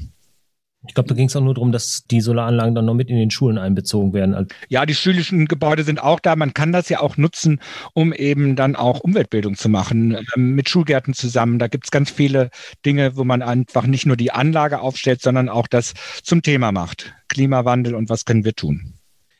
Ich 0.87 0.95
glaube, 0.95 1.09
da 1.09 1.15
ging 1.15 1.27
es 1.27 1.35
auch 1.35 1.41
nur 1.41 1.53
darum, 1.53 1.71
dass 1.71 2.05
die 2.09 2.21
Solaranlagen 2.21 2.73
dann 2.73 2.85
noch 2.85 2.95
mit 2.95 3.09
in 3.09 3.15
den 3.15 3.29
Schulen 3.29 3.59
einbezogen 3.59 4.13
werden. 4.13 4.47
Ja, 4.67 4.87
die 4.87 4.95
schulischen 4.95 5.45
Gebäude 5.45 5.83
sind 5.83 6.01
auch 6.01 6.19
da. 6.19 6.35
Man 6.35 6.55
kann 6.55 6.71
das 6.71 6.89
ja 6.89 7.01
auch 7.01 7.17
nutzen, 7.17 7.59
um 7.93 8.13
eben 8.13 8.55
dann 8.55 8.75
auch 8.75 8.99
Umweltbildung 8.99 9.55
zu 9.55 9.69
machen, 9.69 10.17
ähm, 10.35 10.55
mit 10.55 10.69
Schulgärten 10.69 11.13
zusammen. 11.13 11.59
Da 11.59 11.67
gibt 11.67 11.85
es 11.85 11.91
ganz 11.91 12.09
viele 12.09 12.49
Dinge, 12.83 13.15
wo 13.15 13.23
man 13.23 13.43
einfach 13.43 13.85
nicht 13.85 14.07
nur 14.07 14.17
die 14.17 14.31
Anlage 14.31 14.79
aufstellt, 14.79 15.21
sondern 15.21 15.49
auch 15.49 15.67
das 15.67 15.93
zum 16.23 16.41
Thema 16.41 16.71
macht. 16.71 17.13
Klimawandel 17.27 17.93
und 17.93 18.09
was 18.09 18.25
können 18.25 18.43
wir 18.43 18.55
tun. 18.55 18.95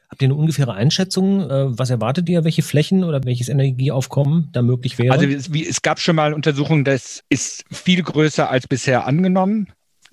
Habt 0.10 0.22
ihr 0.22 0.28
eine 0.28 0.36
ungefähre 0.36 0.74
Einschätzung? 0.74 1.50
Äh, 1.50 1.78
was 1.80 1.90
erwartet 1.90 2.30
ihr, 2.30 2.44
welche 2.44 2.62
Flächen 2.62 3.04
oder 3.04 3.24
welches 3.24 3.50
Energieaufkommen 3.50 4.50
da 4.52 4.62
möglich 4.62 5.00
wäre? 5.00 5.14
Also 5.14 5.26
es, 5.26 5.50
es 5.50 5.82
gab 5.82 6.00
schon 6.00 6.18
mal 6.18 6.34
Untersuchungen, 6.34 6.84
das 6.84 7.24
ist 7.30 7.64
viel 7.72 8.04
größer 8.04 8.48
als 8.48 8.68
bisher 8.68 9.08
angenommen 9.08 9.70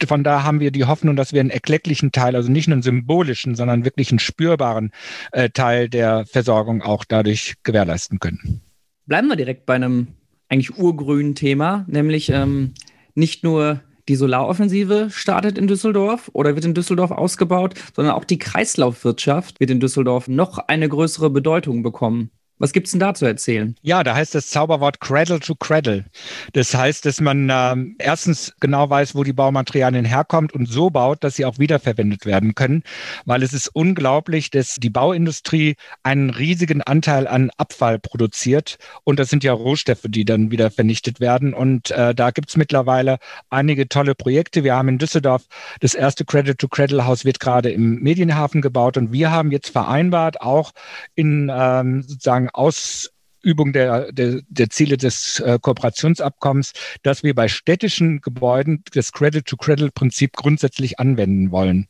von 0.07 0.25
da 0.25 0.43
haben 0.45 0.61
wir 0.61 0.71
die 0.71 0.85
Hoffnung, 0.85 1.17
dass 1.17 1.33
wir 1.33 1.40
einen 1.40 1.50
erklecklichen 1.50 2.12
Teil, 2.12 2.37
also 2.37 2.50
nicht 2.50 2.69
nur 2.69 2.75
einen 2.75 2.83
symbolischen, 2.83 3.55
sondern 3.55 3.85
wirklich 3.85 4.11
einen 4.11 4.19
spürbaren 4.19 4.93
äh, 5.33 5.50
Teil 5.50 5.88
der 5.88 6.26
Versorgung 6.26 6.83
auch 6.83 7.05
dadurch 7.05 7.55
gewährleisten 7.64 8.19
können. 8.19 8.61
Bleiben 9.07 9.28
wir 9.28 9.37
direkt 9.37 9.67
bei 9.67 9.75
einem 9.75 10.09
eigentlich 10.49 10.76
urgrünen 10.78 11.35
Thema, 11.35 11.85
nämlich 11.88 12.31
ähm, 12.31 12.75
nicht 13.14 13.45
nur 13.45 13.81
die 14.09 14.17
Solaroffensive 14.17 15.09
startet 15.11 15.59
in 15.59 15.67
Düsseldorf 15.67 16.31
oder 16.33 16.55
wird 16.55 16.64
in 16.64 16.75
Düsseldorf 16.75 17.11
ausgebaut, 17.11 17.75
sondern 17.95 18.14
auch 18.14 18.25
die 18.25 18.38
Kreislaufwirtschaft 18.38 19.61
wird 19.61 19.71
in 19.71 19.81
Düsseldorf 19.81 20.28
noch 20.28 20.59
eine 20.59 20.88
größere 20.88 21.31
Bedeutung 21.31 21.83
bekommen. 21.83 22.31
Was 22.59 22.73
gibt's 22.73 22.91
denn 22.91 23.00
da 23.00 23.15
zu 23.15 23.25
erzählen? 23.25 23.77
Ja, 23.83 24.03
da 24.03 24.15
heißt 24.15 24.35
das 24.35 24.49
Zauberwort 24.49 25.00
Cradle 25.00 25.38
to 25.38 25.55
Cradle. 25.55 26.05
Das 26.53 26.75
heißt, 26.75 27.07
dass 27.07 27.21
man 27.21 27.49
äh, 27.49 27.77
erstens 27.99 28.53
genau 28.61 28.91
weiß, 28.91 29.15
wo 29.15 29.23
die 29.23 29.33
Baumaterialien 29.33 30.05
herkommt 30.05 30.53
und 30.53 30.67
so 30.67 30.91
baut, 30.91 31.23
dass 31.23 31.37
sie 31.37 31.45
auch 31.45 31.59
wiederverwendet 31.59 32.27
werden 32.27 32.55
können, 32.55 32.83
weil 33.25 33.43
es 33.43 33.53
ist 33.53 33.69
unglaublich, 33.69 34.50
dass 34.50 34.77
die 34.77 34.91
Bauindustrie 34.91 35.77
einen 36.03 36.31
riesigen 36.31 36.83
Anteil 36.83 37.29
an 37.29 37.50
Abfall 37.57 37.99
produziert 37.99 38.79
und 39.05 39.19
das 39.21 39.31
sind 39.31 39.45
ja 39.45 39.53
Rohstoffe, 39.53 40.07
die 40.09 40.25
dann 40.25 40.50
wieder 40.50 40.71
vernichtet 40.71 41.21
werden 41.21 41.55
und 41.55 41.93
äh, 41.93 42.15
da 42.15 42.31
gibt's 42.31 42.57
mittlerweile 42.57 43.19
einige 43.50 43.88
tolle 43.88 44.15
Projekte. 44.15 44.65
Wir 44.65 44.75
haben 44.75 44.88
in 44.88 44.99
Düsseldorf 44.99 45.45
das 45.81 45.95
erste 45.95 46.25
Cradle 46.25 46.57
to 46.57 46.67
Cradle 46.67 47.07
Haus 47.07 47.25
wird 47.25 47.38
gerade 47.38 47.71
im 47.71 48.00
Medienhafen 48.00 48.62
gebaut 48.62 48.97
und 48.97 49.12
wir 49.12 49.31
haben 49.31 49.53
jetzt 49.53 49.71
vereinbart, 49.71 50.41
auch 50.41 50.73
in 51.15 51.50
ähm, 51.55 52.03
sozusagen 52.03 52.48
Ausübung 52.55 53.73
der, 53.73 54.12
der, 54.12 54.40
der 54.49 54.71
Ziele 54.71 54.97
des 54.97 55.40
äh, 55.40 55.59
Kooperationsabkommens, 55.61 56.73
dass 57.02 57.23
wir 57.23 57.35
bei 57.35 57.49
städtischen 57.49 58.21
Gebäuden 58.21 58.83
das 58.93 59.12
Credit-to-Credit-Prinzip 59.12 60.33
grundsätzlich 60.35 60.99
anwenden 60.99 61.50
wollen. 61.50 61.87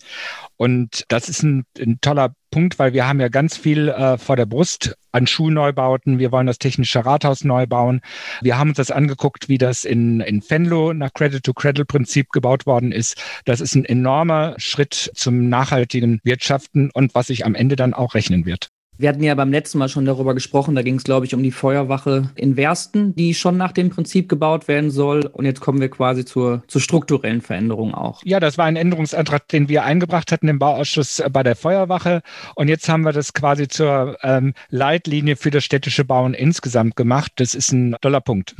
Und 0.57 1.05
das 1.09 1.29
ist 1.29 1.43
ein, 1.43 1.65
ein, 1.79 2.00
toller 2.00 2.35
Punkt, 2.50 2.79
weil 2.79 2.93
wir 2.93 3.07
haben 3.07 3.21
ja 3.21 3.29
ganz 3.29 3.57
viel 3.57 3.88
äh, 3.88 4.19
vor 4.19 4.37
der 4.37 4.47
Brust 4.47 4.97
an 5.12 5.27
Schulneubauten. 5.27 6.19
Wir 6.19 6.33
wollen 6.33 6.47
das 6.47 6.59
technische 6.59 7.05
Rathaus 7.05 7.45
neu 7.45 7.67
bauen. 7.67 8.00
Wir 8.41 8.59
haben 8.59 8.71
uns 8.71 8.79
das 8.79 8.91
angeguckt, 8.91 9.49
wie 9.49 9.59
das 9.59 9.85
in, 9.85 10.21
in 10.21 10.43
Venlo 10.49 10.93
nach 10.93 11.12
Credit-to-Credit-Prinzip 11.12 12.31
gebaut 12.31 12.67
worden 12.67 12.93
ist. 12.93 13.17
Das 13.45 13.61
ist 13.61 13.75
ein 13.75 13.85
enormer 13.85 14.55
Schritt 14.59 15.11
zum 15.15 15.49
nachhaltigen 15.49 16.21
Wirtschaften 16.25 16.91
und 16.93 17.15
was 17.15 17.29
sich 17.29 17.45
am 17.45 17.55
Ende 17.55 17.77
dann 17.77 17.95
auch 17.95 18.15
rechnen 18.15 18.47
wird. 18.47 18.71
Wir 19.00 19.11
hatten 19.11 19.23
ja 19.23 19.37
beim 19.37 19.52
letzten 19.52 19.78
Mal 19.78 19.88
schon 19.88 20.05
darüber 20.05 20.35
gesprochen, 20.35 20.75
da 20.75 20.83
ging 20.83 20.97
es, 20.97 21.05
glaube 21.05 21.25
ich, 21.25 21.33
um 21.33 21.40
die 21.40 21.52
Feuerwache 21.52 22.31
in 22.35 22.57
Wersten, 22.57 23.14
die 23.14 23.33
schon 23.33 23.57
nach 23.57 23.71
dem 23.71 23.90
Prinzip 23.90 24.28
gebaut 24.28 24.67
werden 24.67 24.90
soll. 24.90 25.25
Und 25.26 25.45
jetzt 25.45 25.61
kommen 25.61 25.81
wir 25.81 25.88
quasi 25.88 26.25
zur, 26.25 26.64
zur 26.67 26.81
strukturellen 26.81 27.40
Veränderung 27.40 27.95
auch. 27.95 28.21
Ja, 28.25 28.40
das 28.40 28.59
war 28.59 28.64
ein 28.64 28.75
Änderungsantrag, 28.75 29.47
den 29.47 29.69
wir 29.69 29.85
eingebracht 29.85 30.33
hatten 30.33 30.49
im 30.49 30.59
Bauausschuss 30.59 31.23
bei 31.33 31.45
der 31.45 31.55
Feuerwache. 31.55 32.23
Und 32.57 32.67
jetzt 32.67 32.88
haben 32.88 33.02
wir 33.02 33.12
das 33.12 33.33
quasi 33.35 33.69
zur 33.69 34.19
ähm, 34.25 34.52
Leitlinie 34.69 35.37
für 35.37 35.52
das 35.52 35.62
städtische 35.62 36.05
Bauen 36.05 36.35
insgesamt 36.35 36.97
gemacht. 36.97 37.31
Das 37.37 37.55
ist 37.55 37.71
ein 37.71 37.95
toller 38.00 38.21
Punkt. 38.21 38.57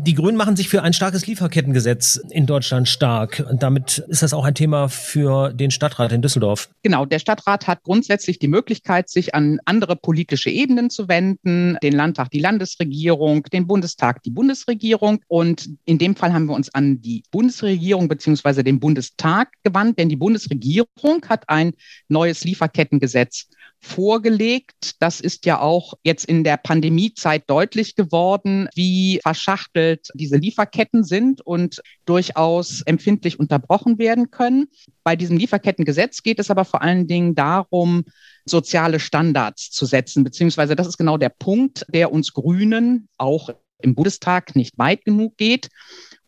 Die 0.00 0.14
Grünen 0.14 0.36
machen 0.36 0.54
sich 0.54 0.68
für 0.68 0.84
ein 0.84 0.92
starkes 0.92 1.26
Lieferkettengesetz 1.26 2.20
in 2.30 2.46
Deutschland 2.46 2.88
stark. 2.88 3.44
Und 3.50 3.64
damit 3.64 3.98
ist 4.06 4.22
das 4.22 4.32
auch 4.32 4.44
ein 4.44 4.54
Thema 4.54 4.88
für 4.88 5.52
den 5.52 5.72
Stadtrat 5.72 6.12
in 6.12 6.22
Düsseldorf. 6.22 6.70
Genau, 6.82 7.04
der 7.04 7.18
Stadtrat 7.18 7.66
hat 7.66 7.82
grundsätzlich 7.82 8.38
die 8.38 8.46
Möglichkeit, 8.46 9.08
sich 9.08 9.34
an 9.34 9.58
andere 9.64 9.96
politische 9.96 10.50
Ebenen 10.50 10.88
zu 10.88 11.08
wenden, 11.08 11.78
den 11.82 11.94
Landtag, 11.94 12.30
die 12.30 12.38
Landesregierung, 12.38 13.42
den 13.52 13.66
Bundestag, 13.66 14.22
die 14.22 14.30
Bundesregierung. 14.30 15.20
Und 15.26 15.68
in 15.84 15.98
dem 15.98 16.14
Fall 16.14 16.32
haben 16.32 16.46
wir 16.46 16.54
uns 16.54 16.72
an 16.72 17.00
die 17.00 17.24
Bundesregierung 17.32 18.06
beziehungsweise 18.06 18.62
den 18.62 18.78
Bundestag 18.78 19.48
gewandt, 19.64 19.98
denn 19.98 20.08
die 20.08 20.16
Bundesregierung 20.16 21.26
hat 21.28 21.42
ein 21.48 21.72
neues 22.08 22.44
Lieferkettengesetz 22.44 23.48
vorgelegt. 23.80 24.96
Das 25.00 25.20
ist 25.20 25.46
ja 25.46 25.60
auch 25.60 25.94
jetzt 26.02 26.24
in 26.24 26.44
der 26.44 26.56
Pandemiezeit 26.56 27.44
deutlich 27.48 27.94
geworden, 27.94 28.68
wie 28.74 29.20
verschachtelt 29.22 30.08
diese 30.14 30.36
Lieferketten 30.36 31.04
sind 31.04 31.40
und 31.40 31.80
durchaus 32.04 32.82
empfindlich 32.82 33.38
unterbrochen 33.38 33.98
werden 33.98 34.30
können. 34.30 34.66
Bei 35.04 35.16
diesem 35.16 35.36
Lieferkettengesetz 35.36 36.22
geht 36.22 36.40
es 36.40 36.50
aber 36.50 36.64
vor 36.64 36.82
allen 36.82 37.06
Dingen 37.06 37.34
darum, 37.34 38.04
soziale 38.44 38.98
Standards 38.98 39.70
zu 39.70 39.86
setzen, 39.86 40.24
beziehungsweise 40.24 40.74
das 40.74 40.86
ist 40.86 40.98
genau 40.98 41.16
der 41.16 41.28
Punkt, 41.28 41.84
der 41.88 42.12
uns 42.12 42.32
Grünen 42.32 43.08
auch 43.18 43.50
im 43.80 43.94
Bundestag 43.94 44.56
nicht 44.56 44.76
weit 44.78 45.04
genug 45.04 45.36
geht. 45.36 45.68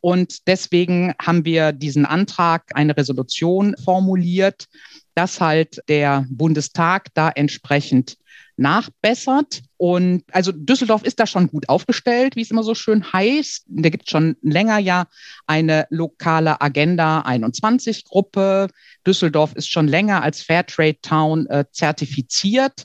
Und 0.01 0.47
deswegen 0.47 1.15
haben 1.21 1.45
wir 1.45 1.73
diesen 1.73 2.07
Antrag, 2.07 2.71
eine 2.75 2.97
Resolution 2.97 3.75
formuliert, 3.85 4.67
dass 5.15 5.41
halt 5.41 5.81
der 5.89 6.27
Bundestag 6.31 7.09
da 7.15 7.31
entsprechend 7.31 8.17
nachbessert. 8.61 9.63
Und 9.79 10.23
also 10.33 10.53
Düsseldorf 10.53 11.03
ist 11.03 11.19
da 11.19 11.27
schon 11.27 11.49
gut 11.49 11.69
aufgestellt, 11.69 12.37
wie 12.37 12.43
es 12.43 12.51
immer 12.51 12.63
so 12.63 12.75
schön 12.75 13.11
heißt. 13.11 13.65
Da 13.67 13.89
gibt 13.89 14.05
es 14.07 14.11
schon 14.11 14.37
länger 14.43 14.79
ja 14.79 15.07
eine 15.47 15.87
lokale 15.89 16.61
Agenda 16.61 17.23
21 17.23 18.05
Gruppe. 18.05 18.69
Düsseldorf 19.07 19.55
ist 19.55 19.71
schon 19.71 19.89
länger 19.89 20.23
als 20.23 20.43
Fairtrade 20.43 21.01
Town 21.01 21.47
äh, 21.47 21.65
zertifiziert. 21.73 22.85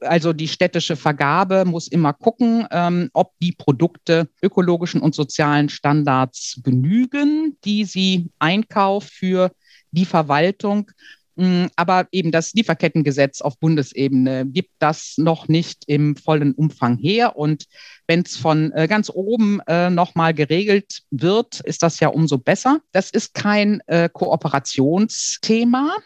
Also 0.00 0.32
die 0.32 0.48
städtische 0.48 0.96
Vergabe 0.96 1.66
muss 1.66 1.86
immer 1.86 2.14
gucken, 2.14 2.66
ähm, 2.70 3.10
ob 3.12 3.34
die 3.40 3.52
Produkte 3.52 4.30
ökologischen 4.42 5.02
und 5.02 5.14
sozialen 5.14 5.68
Standards 5.68 6.60
genügen, 6.64 7.58
die 7.64 7.84
sie 7.84 8.30
einkauft 8.38 9.12
für 9.12 9.52
die 9.90 10.06
Verwaltung. 10.06 10.90
Mm, 11.36 11.66
aber 11.76 12.08
eben 12.12 12.32
das 12.32 12.52
Lieferkettengesetz 12.52 13.40
auf 13.40 13.58
Bundesebene 13.58 14.46
gibt 14.46 14.72
das 14.78 15.14
noch 15.16 15.48
nicht 15.48 15.84
im 15.86 16.16
vollen 16.16 16.52
Umfang 16.54 16.96
her. 16.96 17.36
Und 17.36 17.66
wenn 18.06 18.20
es 18.20 18.36
von 18.36 18.72
äh, 18.72 18.88
ganz 18.88 19.10
oben 19.10 19.60
äh, 19.66 19.90
nochmal 19.90 20.34
geregelt 20.34 21.02
wird, 21.10 21.60
ist 21.60 21.82
das 21.82 22.00
ja 22.00 22.08
umso 22.08 22.38
besser. 22.38 22.80
Das 22.92 23.10
ist 23.10 23.34
kein 23.34 23.80
äh, 23.86 24.08
Kooperationsthema. 24.12 25.96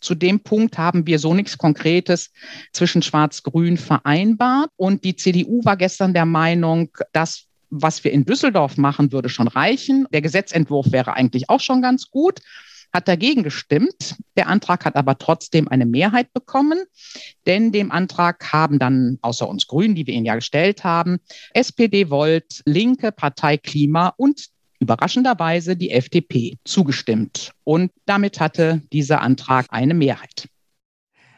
Zu 0.00 0.16
dem 0.16 0.40
Punkt 0.40 0.78
haben 0.78 1.06
wir 1.06 1.20
so 1.20 1.32
nichts 1.32 1.56
Konkretes 1.56 2.32
zwischen 2.72 3.02
Schwarz-Grün 3.02 3.76
vereinbart. 3.76 4.70
Und 4.76 5.04
die 5.04 5.14
CDU 5.14 5.64
war 5.64 5.76
gestern 5.76 6.12
der 6.12 6.26
Meinung, 6.26 6.90
dass 7.12 7.44
was 7.74 8.04
wir 8.04 8.12
in 8.12 8.26
Düsseldorf 8.26 8.76
machen, 8.76 9.12
würde 9.12 9.30
schon 9.30 9.48
reichen. 9.48 10.06
Der 10.12 10.20
Gesetzentwurf 10.20 10.92
wäre 10.92 11.14
eigentlich 11.14 11.48
auch 11.48 11.60
schon 11.60 11.80
ganz 11.80 12.10
gut 12.10 12.40
hat 12.92 13.08
dagegen 13.08 13.42
gestimmt. 13.42 14.16
Der 14.36 14.48
Antrag 14.48 14.84
hat 14.84 14.96
aber 14.96 15.18
trotzdem 15.18 15.68
eine 15.68 15.86
Mehrheit 15.86 16.32
bekommen, 16.32 16.84
denn 17.46 17.72
dem 17.72 17.90
Antrag 17.90 18.52
haben 18.52 18.78
dann 18.78 19.18
außer 19.22 19.48
uns 19.48 19.66
Grünen, 19.66 19.94
die 19.94 20.06
wir 20.06 20.14
ihn 20.14 20.24
ja 20.24 20.34
gestellt 20.34 20.84
haben, 20.84 21.18
SPD, 21.54 22.10
Volt, 22.10 22.62
Linke, 22.66 23.12
Partei 23.12 23.56
Klima 23.56 24.12
und 24.16 24.48
überraschenderweise 24.80 25.76
die 25.76 25.90
FDP 25.90 26.58
zugestimmt. 26.64 27.52
Und 27.64 27.92
damit 28.04 28.40
hatte 28.40 28.82
dieser 28.92 29.20
Antrag 29.22 29.66
eine 29.70 29.94
Mehrheit. 29.94 30.48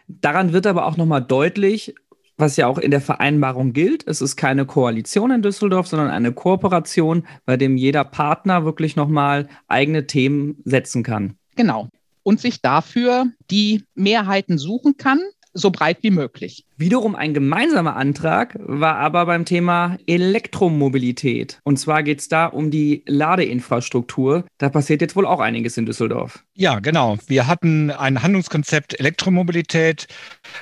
Daran 0.09 0.53
wird 0.53 0.67
aber 0.67 0.87
auch 0.87 0.97
nochmal 0.97 1.23
deutlich, 1.23 1.95
was 2.37 2.57
ja 2.57 2.67
auch 2.67 2.79
in 2.79 2.91
der 2.91 3.01
Vereinbarung 3.01 3.73
gilt. 3.73 4.07
Es 4.07 4.21
ist 4.21 4.37
keine 4.37 4.67
Koalition 4.67 5.31
in 5.31 5.43
Düsseldorf, 5.43 5.87
sondern 5.87 6.11
eine 6.11 6.33
Kooperation, 6.33 7.27
bei 7.45 7.57
dem 7.57 7.77
jeder 7.77 8.05
Partner 8.05 8.65
wirklich 8.65 8.97
nochmal 8.97 9.49
eigene 9.69 10.07
Themen 10.07 10.57
setzen 10.65 11.03
kann. 11.03 11.37
Genau. 11.55 11.89
Und 12.23 12.41
sich 12.41 12.61
dafür 12.61 13.27
die 13.51 13.85
Mehrheiten 13.95 14.59
suchen 14.59 14.97
kann, 14.97 15.21
so 15.53 15.71
breit 15.71 15.99
wie 16.03 16.11
möglich. 16.11 16.65
Wiederum 16.76 17.14
ein 17.14 17.35
gemeinsamer 17.35 17.95
Antrag 17.95 18.57
war 18.59 18.97
aber 18.97 19.26
beim 19.26 19.45
Thema 19.45 19.97
Elektromobilität. 20.09 21.61
Und 21.62 21.78
zwar 21.78 22.02
geht 22.02 22.19
es 22.19 22.28
da 22.28 22.47
um 22.47 22.73
die 22.73 23.04
Ladeinfrastruktur. 23.07 24.45
Da 24.59 24.71
passiert 24.71 25.00
jetzt 25.00 25.14
wohl 25.14 25.25
auch 25.25 25.38
einiges 25.38 25.76
in 25.76 25.87
Düsseldorf. 25.87 26.45
Ja, 26.57 26.81
genau. 26.81 27.16
Wir 27.28 27.47
hatten 27.47 27.93
ein 27.93 28.23
Handlungskonzept 28.23 28.99
Elektromobilität, 28.99 30.09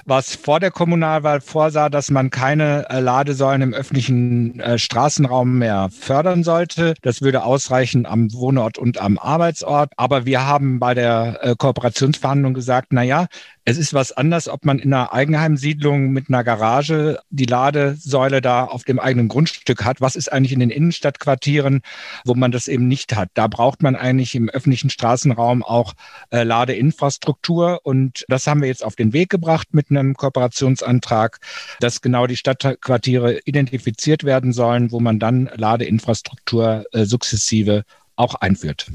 was 0.04 0.34
vor 0.34 0.60
der 0.60 0.70
Kommunalwahl 0.70 1.40
vorsah, 1.40 1.88
dass 1.88 2.10
man 2.10 2.28
keine 2.28 2.90
äh, 2.90 3.00
Ladesäulen 3.00 3.62
im 3.62 3.74
öffentlichen 3.74 4.60
äh, 4.60 4.78
Straßenraum 4.78 5.58
mehr 5.58 5.88
fördern 5.90 6.44
sollte. 6.44 6.94
Das 7.00 7.22
würde 7.22 7.44
ausreichen 7.44 8.04
am 8.04 8.32
Wohnort 8.34 8.76
und 8.76 9.00
am 9.00 9.18
Arbeitsort. 9.18 9.92
Aber 9.96 10.26
wir 10.26 10.46
haben 10.46 10.78
bei 10.78 10.92
der 10.92 11.38
äh, 11.40 11.54
Kooperationsverhandlung 11.56 12.52
gesagt, 12.52 12.88
na 12.90 13.02
ja, 13.02 13.28
es 13.64 13.78
ist 13.78 13.94
was 13.94 14.12
anders, 14.12 14.48
ob 14.48 14.64
man 14.64 14.78
in 14.78 14.92
einer 14.92 15.12
Eigenheimsiedlung 15.12 16.01
mit 16.10 16.28
einer 16.28 16.44
Garage 16.44 17.20
die 17.30 17.46
Ladesäule 17.46 18.40
da 18.40 18.64
auf 18.64 18.84
dem 18.84 18.98
eigenen 18.98 19.28
Grundstück 19.28 19.84
hat. 19.84 20.00
Was 20.00 20.16
ist 20.16 20.32
eigentlich 20.32 20.52
in 20.52 20.60
den 20.60 20.70
Innenstadtquartieren, 20.70 21.82
wo 22.24 22.34
man 22.34 22.52
das 22.52 22.68
eben 22.68 22.88
nicht 22.88 23.14
hat? 23.14 23.30
Da 23.34 23.46
braucht 23.46 23.82
man 23.82 23.96
eigentlich 23.96 24.34
im 24.34 24.48
öffentlichen 24.48 24.90
Straßenraum 24.90 25.62
auch 25.62 25.94
äh, 26.30 26.42
Ladeinfrastruktur. 26.42 27.80
Und 27.84 28.24
das 28.28 28.46
haben 28.46 28.60
wir 28.60 28.68
jetzt 28.68 28.84
auf 28.84 28.96
den 28.96 29.12
Weg 29.12 29.30
gebracht 29.30 29.68
mit 29.72 29.90
einem 29.90 30.14
Kooperationsantrag, 30.14 31.38
dass 31.80 32.00
genau 32.00 32.26
die 32.26 32.36
Stadtquartiere 32.36 33.40
identifiziert 33.44 34.24
werden 34.24 34.52
sollen, 34.52 34.90
wo 34.90 35.00
man 35.00 35.18
dann 35.18 35.50
Ladeinfrastruktur 35.54 36.84
äh, 36.92 37.04
sukzessive 37.04 37.84
auch 38.16 38.34
einführt. 38.34 38.86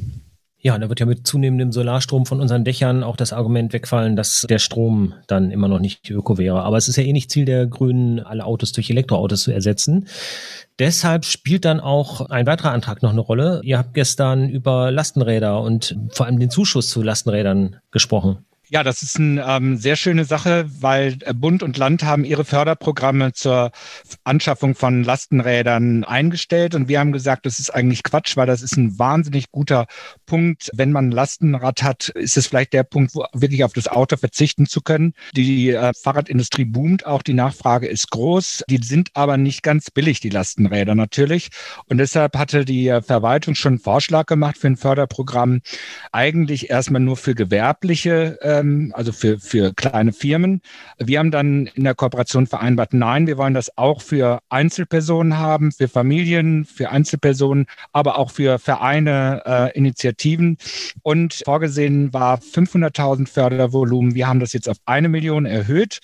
Ja, 0.67 0.77
da 0.77 0.89
wird 0.89 0.99
ja 0.99 1.05
mit 1.05 1.25
zunehmendem 1.25 1.71
Solarstrom 1.71 2.25
von 2.25 2.41
unseren 2.41 2.65
Dächern 2.65 3.01
auch 3.01 3.15
das 3.15 3.31
Argument 3.31 3.71
wegfallen, 3.71 4.17
dass 4.17 4.45
der 4.49 4.59
Strom 4.59 5.13
dann 5.25 5.49
immer 5.49 5.69
noch 5.69 5.79
nicht 5.79 6.09
öko 6.09 6.37
wäre. 6.37 6.61
Aber 6.63 6.75
es 6.75 6.89
ist 6.89 6.97
ja 6.97 7.03
eh 7.03 7.13
nicht 7.13 7.31
Ziel 7.31 7.45
der 7.45 7.67
Grünen, 7.67 8.19
alle 8.19 8.43
Autos 8.43 8.73
durch 8.73 8.89
Elektroautos 8.89 9.43
zu 9.43 9.53
ersetzen. 9.53 10.09
Deshalb 10.77 11.23
spielt 11.23 11.63
dann 11.63 11.79
auch 11.79 12.19
ein 12.29 12.47
weiterer 12.47 12.71
Antrag 12.73 13.01
noch 13.01 13.11
eine 13.11 13.21
Rolle. 13.21 13.61
Ihr 13.63 13.77
habt 13.77 13.93
gestern 13.93 14.49
über 14.49 14.91
Lastenräder 14.91 15.61
und 15.61 15.95
vor 16.11 16.25
allem 16.25 16.37
den 16.37 16.49
Zuschuss 16.49 16.89
zu 16.89 17.01
Lastenrädern 17.01 17.77
gesprochen. 17.91 18.39
Ja, 18.69 18.83
das 18.83 19.01
ist 19.01 19.17
eine 19.17 19.45
ähm, 19.47 19.77
sehr 19.77 19.95
schöne 19.95 20.25
Sache, 20.25 20.65
weil 20.81 21.19
äh, 21.21 21.33
Bund 21.33 21.63
und 21.63 21.77
Land 21.77 22.03
haben 22.03 22.25
ihre 22.25 22.43
Förderprogramme 22.43 23.31
zur 23.31 23.71
Anschaffung 24.25 24.75
von 24.75 25.05
Lastenrädern 25.05 26.03
eingestellt 26.03 26.75
und 26.75 26.89
wir 26.89 26.99
haben 26.99 27.13
gesagt, 27.13 27.45
das 27.45 27.59
ist 27.59 27.73
eigentlich 27.73 28.03
Quatsch, 28.03 28.35
weil 28.35 28.45
das 28.45 28.61
ist 28.61 28.75
ein 28.75 28.99
wahnsinnig 28.99 29.51
guter 29.53 29.85
Punkt. 30.25 30.69
Wenn 30.73 30.91
man 30.91 31.07
ein 31.07 31.11
Lastenrad 31.11 31.81
hat, 31.81 32.09
ist 32.09 32.35
es 32.35 32.47
vielleicht 32.47 32.73
der 32.73 32.83
Punkt, 32.83 33.15
wo 33.15 33.25
wirklich 33.33 33.63
auf 33.63 33.71
das 33.71 33.87
Auto 33.87 34.17
verzichten 34.17 34.65
zu 34.65 34.81
können. 34.81 35.13
Die 35.33 35.71
äh, 35.71 35.93
Fahrradindustrie 35.93 36.65
boomt, 36.65 37.05
auch 37.05 37.21
die 37.21 37.35
Nachfrage 37.35 37.87
ist 37.87 38.11
groß. 38.11 38.65
Die 38.69 38.83
sind 38.83 39.11
aber 39.13 39.37
nicht 39.37 39.63
ganz 39.63 39.91
billig, 39.91 40.19
die 40.19 40.29
Lastenräder 40.29 40.93
natürlich. 40.93 41.51
Und 41.85 41.99
deshalb 41.99 42.37
hatte 42.37 42.65
die 42.65 42.89
äh, 42.89 43.01
Verwaltung 43.01 43.55
schon 43.55 43.73
einen 43.73 43.79
Vorschlag 43.79 44.25
gemacht 44.25 44.57
für 44.57 44.67
ein 44.67 44.75
Förderprogramm, 44.75 45.61
eigentlich 46.11 46.69
erstmal 46.69 47.01
nur 47.01 47.15
für 47.15 47.33
gewerbliche 47.33 48.37
äh, 48.41 48.56
ähm, 48.59 48.91
also 48.95 49.11
für, 49.11 49.39
für 49.39 49.73
kleine 49.73 50.13
Firmen. 50.13 50.61
Wir 50.97 51.19
haben 51.19 51.31
dann 51.31 51.67
in 51.67 51.83
der 51.83 51.95
Kooperation 51.95 52.47
vereinbart, 52.47 52.93
nein, 52.93 53.27
wir 53.27 53.37
wollen 53.37 53.53
das 53.53 53.77
auch 53.77 54.01
für 54.01 54.39
Einzelpersonen 54.49 55.37
haben, 55.37 55.71
für 55.71 55.87
Familien, 55.87 56.65
für 56.65 56.89
Einzelpersonen, 56.89 57.65
aber 57.91 58.17
auch 58.17 58.31
für 58.31 58.59
Vereine, 58.59 59.41
äh, 59.45 59.77
Initiativen. 59.77 60.57
Und 61.03 61.41
vorgesehen 61.45 62.13
war 62.13 62.39
500.000 62.39 63.27
Fördervolumen. 63.27 64.15
Wir 64.15 64.27
haben 64.27 64.39
das 64.39 64.53
jetzt 64.53 64.69
auf 64.69 64.77
eine 64.85 65.09
Million 65.09 65.45
erhöht. 65.45 65.99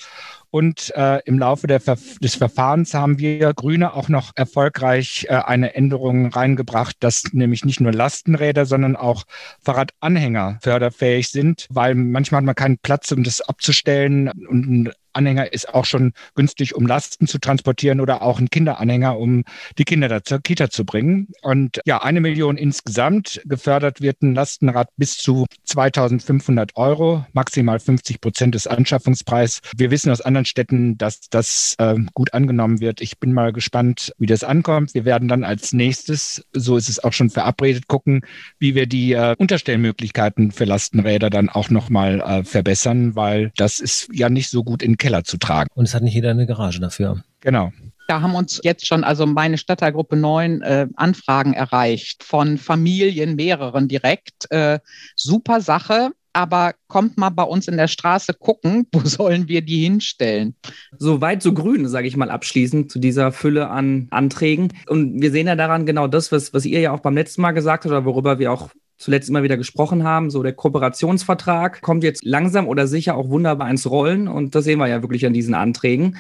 Und 0.53 0.93
äh, 0.95 1.19
im 1.25 1.39
Laufe 1.39 1.67
Ver 1.79 1.97
des 2.21 2.35
Verfahrens 2.35 2.93
haben 2.93 3.17
wir 3.17 3.55
Grüne 3.55 3.95
auch 3.95 4.07
noch 4.07 4.33
erfolgreich 4.35 5.25
äh, 5.27 5.33
eine 5.33 5.73
Änderung 5.73 6.27
reingebracht, 6.27 6.95
dass 6.99 7.23
nämlich 7.31 7.65
nicht 7.65 7.79
nur 7.79 7.91
Lastenräder, 7.91 8.67
sondern 8.67 8.95
auch 8.95 9.23
Fahrradanhänger 9.63 10.59
förderfähig 10.61 11.29
sind, 11.29 11.65
weil 11.71 11.95
manchmal 11.95 12.41
hat 12.41 12.45
man 12.45 12.53
keinen 12.53 12.77
Platz, 12.77 13.11
um 13.11 13.23
das 13.23 13.41
abzustellen. 13.41 14.29
Und 14.47 14.93
Anhänger 15.13 15.51
ist 15.53 15.73
auch 15.73 15.85
schon 15.85 16.13
günstig, 16.35 16.75
um 16.75 16.85
Lasten 16.85 17.27
zu 17.27 17.39
transportieren 17.39 18.01
oder 18.01 18.21
auch 18.21 18.39
ein 18.39 18.49
Kinderanhänger, 18.49 19.17
um 19.17 19.43
die 19.77 19.83
Kinder 19.83 20.07
da 20.07 20.23
zur 20.23 20.39
Kita 20.39 20.69
zu 20.69 20.85
bringen. 20.85 21.29
Und 21.41 21.79
ja, 21.85 22.01
eine 22.01 22.21
Million 22.21 22.57
insgesamt. 22.57 23.41
Gefördert 23.45 24.01
wird 24.01 24.21
ein 24.21 24.35
Lastenrad 24.35 24.89
bis 24.97 25.17
zu 25.17 25.45
2500 25.65 26.75
Euro, 26.75 27.25
maximal 27.33 27.79
50 27.79 28.21
Prozent 28.21 28.55
des 28.55 28.67
Anschaffungspreises. 28.67 29.61
Wir 29.75 29.91
wissen 29.91 30.11
aus 30.11 30.21
anderen 30.21 30.45
Städten, 30.45 30.97
dass 30.97 31.21
das 31.29 31.75
äh, 31.77 31.95
gut 32.13 32.33
angenommen 32.33 32.79
wird. 32.79 33.01
Ich 33.01 33.19
bin 33.19 33.33
mal 33.33 33.53
gespannt, 33.53 34.13
wie 34.17 34.25
das 34.25 34.43
ankommt. 34.43 34.93
Wir 34.93 35.05
werden 35.05 35.27
dann 35.27 35.43
als 35.43 35.73
nächstes, 35.73 36.45
so 36.53 36.77
ist 36.77 36.89
es 36.89 37.03
auch 37.03 37.13
schon 37.13 37.29
verabredet, 37.29 37.87
gucken, 37.87 38.21
wie 38.59 38.75
wir 38.75 38.85
die 38.85 39.13
äh, 39.13 39.35
Unterstellmöglichkeiten 39.37 40.51
für 40.51 40.65
Lastenräder 40.65 41.29
dann 41.29 41.49
auch 41.49 41.69
nochmal 41.69 42.21
äh, 42.21 42.43
verbessern, 42.43 43.15
weil 43.15 43.51
das 43.55 43.79
ist 43.79 44.09
ja 44.13 44.29
nicht 44.29 44.49
so 44.49 44.63
gut 44.63 44.83
in 44.83 44.97
Keller 45.03 45.25
zu 45.25 45.37
tragen. 45.37 45.69
Und 45.75 45.83
es 45.83 45.93
hat 45.93 46.01
nicht 46.01 46.13
jeder 46.13 46.31
eine 46.31 46.45
Garage 46.45 46.79
dafür. 46.79 47.21
Genau. 47.41 47.73
Da 48.07 48.21
haben 48.21 48.35
uns 48.35 48.61
jetzt 48.63 48.87
schon, 48.87 49.03
also 49.03 49.25
meine 49.25 49.57
Stadtteilgruppe 49.57 50.15
9, 50.15 50.61
äh, 50.61 50.87
Anfragen 50.95 51.53
erreicht 51.53 52.23
von 52.23 52.57
Familien, 52.57 53.35
mehreren 53.35 53.89
direkt. 53.89 54.49
Äh, 54.49 54.79
super 55.17 55.59
Sache, 55.59 56.11
aber 56.31 56.73
kommt 56.87 57.17
mal 57.17 57.31
bei 57.31 57.43
uns 57.43 57.67
in 57.67 57.75
der 57.75 57.89
Straße 57.89 58.33
gucken, 58.33 58.87
wo 58.93 59.01
sollen 59.01 59.49
wir 59.49 59.61
die 59.61 59.83
hinstellen? 59.83 60.55
So 60.97 61.19
weit, 61.19 61.43
so 61.43 61.53
grün, 61.53 61.85
sage 61.89 62.07
ich 62.07 62.15
mal 62.15 62.31
abschließend 62.31 62.89
zu 62.89 62.99
dieser 62.99 63.33
Fülle 63.33 63.69
an 63.69 64.07
Anträgen. 64.09 64.71
Und 64.87 65.21
wir 65.21 65.31
sehen 65.31 65.47
ja 65.47 65.57
daran 65.57 65.85
genau 65.85 66.07
das, 66.07 66.31
was, 66.31 66.53
was 66.53 66.63
ihr 66.63 66.79
ja 66.79 66.93
auch 66.93 67.01
beim 67.01 67.15
letzten 67.15 67.41
Mal 67.41 67.51
gesagt 67.51 67.83
habt 67.83 67.91
oder 67.91 68.05
worüber 68.05 68.39
wir 68.39 68.53
auch 68.53 68.69
zuletzt 69.03 69.29
immer 69.29 69.43
wieder 69.43 69.57
gesprochen 69.57 70.03
haben. 70.03 70.29
So 70.29 70.41
der 70.43 70.53
Kooperationsvertrag 70.53 71.81
kommt 71.81 72.03
jetzt 72.03 72.23
langsam 72.23 72.67
oder 72.67 72.87
sicher 72.87 73.15
auch 73.15 73.29
wunderbar 73.29 73.69
ins 73.69 73.89
Rollen 73.89 74.27
und 74.27 74.55
das 74.55 74.63
sehen 74.63 74.79
wir 74.79 74.87
ja 74.87 75.01
wirklich 75.01 75.25
an 75.25 75.33
diesen 75.33 75.53
Anträgen. 75.53 76.17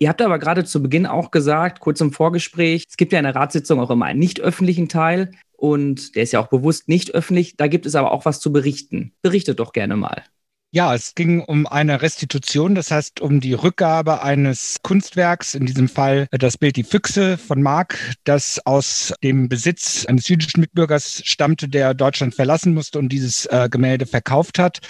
Ihr 0.00 0.08
habt 0.08 0.22
aber 0.22 0.38
gerade 0.38 0.64
zu 0.64 0.82
Beginn 0.82 1.06
auch 1.06 1.30
gesagt, 1.30 1.80
kurz 1.80 2.00
im 2.00 2.12
Vorgespräch, 2.12 2.86
es 2.88 2.96
gibt 2.96 3.12
ja 3.12 3.18
in 3.18 3.24
der 3.24 3.34
Ratssitzung 3.34 3.80
auch 3.80 3.90
immer 3.90 4.06
einen 4.06 4.20
nicht 4.20 4.40
öffentlichen 4.40 4.88
Teil 4.88 5.32
und 5.56 6.14
der 6.14 6.22
ist 6.22 6.32
ja 6.32 6.40
auch 6.40 6.48
bewusst 6.48 6.88
nicht 6.88 7.14
öffentlich. 7.14 7.56
Da 7.56 7.66
gibt 7.66 7.84
es 7.84 7.96
aber 7.96 8.12
auch 8.12 8.24
was 8.24 8.38
zu 8.38 8.52
berichten. 8.52 9.12
Berichtet 9.22 9.58
doch 9.58 9.72
gerne 9.72 9.96
mal. 9.96 10.22
Ja, 10.70 10.94
es 10.94 11.14
ging 11.14 11.40
um 11.40 11.66
eine 11.66 12.02
Restitution, 12.02 12.74
das 12.74 12.90
heißt 12.90 13.22
um 13.22 13.40
die 13.40 13.54
Rückgabe 13.54 14.22
eines 14.22 14.76
Kunstwerks, 14.82 15.54
in 15.54 15.64
diesem 15.64 15.88
Fall 15.88 16.28
das 16.30 16.58
Bild 16.58 16.76
Die 16.76 16.84
Füchse 16.84 17.38
von 17.38 17.62
Mark, 17.62 17.98
das 18.24 18.60
aus 18.66 19.14
dem 19.24 19.48
Besitz 19.48 20.04
eines 20.04 20.28
jüdischen 20.28 20.60
Mitbürgers 20.60 21.22
stammte, 21.24 21.70
der 21.70 21.94
Deutschland 21.94 22.34
verlassen 22.34 22.74
musste 22.74 22.98
und 22.98 23.08
dieses 23.08 23.46
äh, 23.46 23.70
Gemälde 23.70 24.04
verkauft 24.04 24.58
hat. 24.58 24.80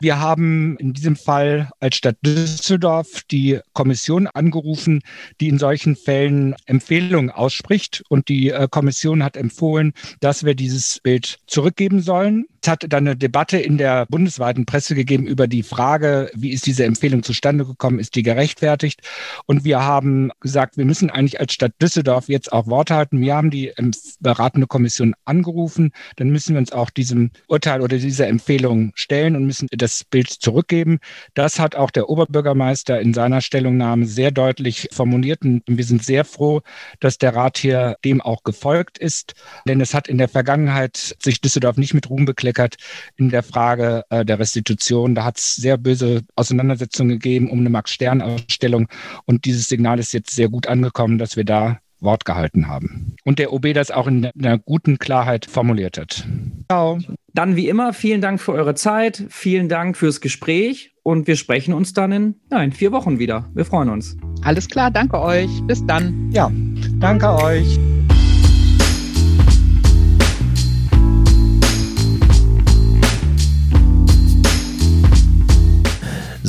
Wir 0.00 0.18
haben 0.18 0.78
in 0.78 0.94
diesem 0.94 1.16
Fall 1.16 1.68
als 1.80 1.96
Stadt 1.96 2.16
Düsseldorf 2.24 3.20
die 3.30 3.60
Kommission 3.74 4.28
angerufen, 4.28 5.02
die 5.42 5.48
in 5.48 5.58
solchen 5.58 5.96
Fällen 5.96 6.54
Empfehlungen 6.64 7.28
ausspricht 7.28 8.02
und 8.08 8.30
die 8.30 8.52
äh, 8.52 8.68
Kommission 8.70 9.22
hat 9.22 9.36
empfohlen, 9.36 9.92
dass 10.20 10.44
wir 10.44 10.54
dieses 10.54 10.98
Bild 11.02 11.40
zurückgeben 11.46 12.00
sollen. 12.00 12.46
Es 12.66 12.70
hat 12.70 12.84
dann 12.88 13.06
eine 13.06 13.14
Debatte 13.14 13.58
in 13.58 13.78
der 13.78 14.06
bundesweiten 14.06 14.66
Presse 14.66 14.96
gegeben 14.96 15.28
über 15.28 15.46
die 15.46 15.62
Frage, 15.62 16.32
wie 16.34 16.50
ist 16.50 16.66
diese 16.66 16.84
Empfehlung 16.84 17.22
zustande 17.22 17.64
gekommen, 17.64 18.00
ist 18.00 18.16
die 18.16 18.24
gerechtfertigt? 18.24 19.02
Und 19.46 19.62
wir 19.62 19.84
haben 19.84 20.32
gesagt, 20.40 20.76
wir 20.76 20.84
müssen 20.84 21.08
eigentlich 21.08 21.38
als 21.38 21.52
Stadt 21.52 21.74
Düsseldorf 21.80 22.28
jetzt 22.28 22.52
auch 22.52 22.66
Wort 22.66 22.90
halten. 22.90 23.20
Wir 23.20 23.36
haben 23.36 23.52
die 23.52 23.72
beratende 24.18 24.66
Kommission 24.66 25.14
angerufen. 25.24 25.92
Dann 26.16 26.30
müssen 26.30 26.56
wir 26.56 26.58
uns 26.58 26.72
auch 26.72 26.90
diesem 26.90 27.30
Urteil 27.46 27.82
oder 27.82 27.98
dieser 27.98 28.26
Empfehlung 28.26 28.90
stellen 28.96 29.36
und 29.36 29.46
müssen 29.46 29.68
das 29.70 30.02
Bild 30.02 30.28
zurückgeben. 30.28 30.98
Das 31.34 31.60
hat 31.60 31.76
auch 31.76 31.92
der 31.92 32.08
Oberbürgermeister 32.08 33.00
in 33.00 33.14
seiner 33.14 33.42
Stellungnahme 33.42 34.06
sehr 34.06 34.32
deutlich 34.32 34.88
formuliert. 34.90 35.42
Und 35.42 35.62
wir 35.68 35.84
sind 35.84 36.02
sehr 36.02 36.24
froh, 36.24 36.62
dass 36.98 37.18
der 37.18 37.36
Rat 37.36 37.58
hier 37.58 37.94
dem 38.04 38.20
auch 38.20 38.42
gefolgt 38.42 38.98
ist. 38.98 39.34
Denn 39.68 39.80
es 39.80 39.94
hat 39.94 40.08
in 40.08 40.18
der 40.18 40.28
Vergangenheit 40.28 41.14
sich 41.22 41.40
Düsseldorf 41.40 41.76
nicht 41.76 41.94
mit 41.94 42.10
Ruhm 42.10 42.24
bekleckert 42.24 42.55
bekleckert 42.56 42.76
in 43.16 43.30
der 43.30 43.42
Frage 43.42 44.04
äh, 44.10 44.24
der 44.24 44.38
Restitution. 44.38 45.14
Da 45.14 45.24
hat 45.24 45.38
es 45.38 45.54
sehr 45.54 45.76
böse 45.76 46.22
Auseinandersetzungen 46.34 47.10
gegeben 47.10 47.50
um 47.50 47.60
eine 47.60 47.70
Max-Stern-Ausstellung. 47.70 48.88
Und 49.24 49.44
dieses 49.44 49.68
Signal 49.68 49.98
ist 49.98 50.12
jetzt 50.12 50.34
sehr 50.34 50.48
gut 50.48 50.66
angekommen, 50.66 51.18
dass 51.18 51.36
wir 51.36 51.44
da 51.44 51.78
Wort 52.00 52.24
gehalten 52.24 52.68
haben. 52.68 53.16
Und 53.24 53.38
der 53.38 53.52
OB 53.52 53.72
das 53.72 53.90
auch 53.90 54.06
in 54.06 54.26
einer 54.38 54.58
guten 54.58 54.98
Klarheit 54.98 55.46
formuliert 55.46 55.96
hat. 55.96 56.26
Ciao. 56.70 56.98
Dann 57.32 57.56
wie 57.56 57.68
immer, 57.68 57.92
vielen 57.92 58.20
Dank 58.20 58.40
für 58.40 58.52
eure 58.52 58.74
Zeit, 58.74 59.24
vielen 59.28 59.68
Dank 59.68 59.96
fürs 59.96 60.20
Gespräch 60.20 60.92
und 61.02 61.26
wir 61.26 61.36
sprechen 61.36 61.74
uns 61.74 61.92
dann 61.92 62.12
in, 62.12 62.34
ja, 62.50 62.62
in 62.62 62.72
vier 62.72 62.92
Wochen 62.92 63.18
wieder. 63.18 63.50
Wir 63.54 63.64
freuen 63.64 63.90
uns. 63.90 64.16
Alles 64.42 64.68
klar, 64.68 64.90
danke 64.90 65.20
euch. 65.20 65.50
Bis 65.66 65.84
dann. 65.86 66.30
Ja, 66.32 66.50
danke 66.98 67.32
euch. 67.32 67.78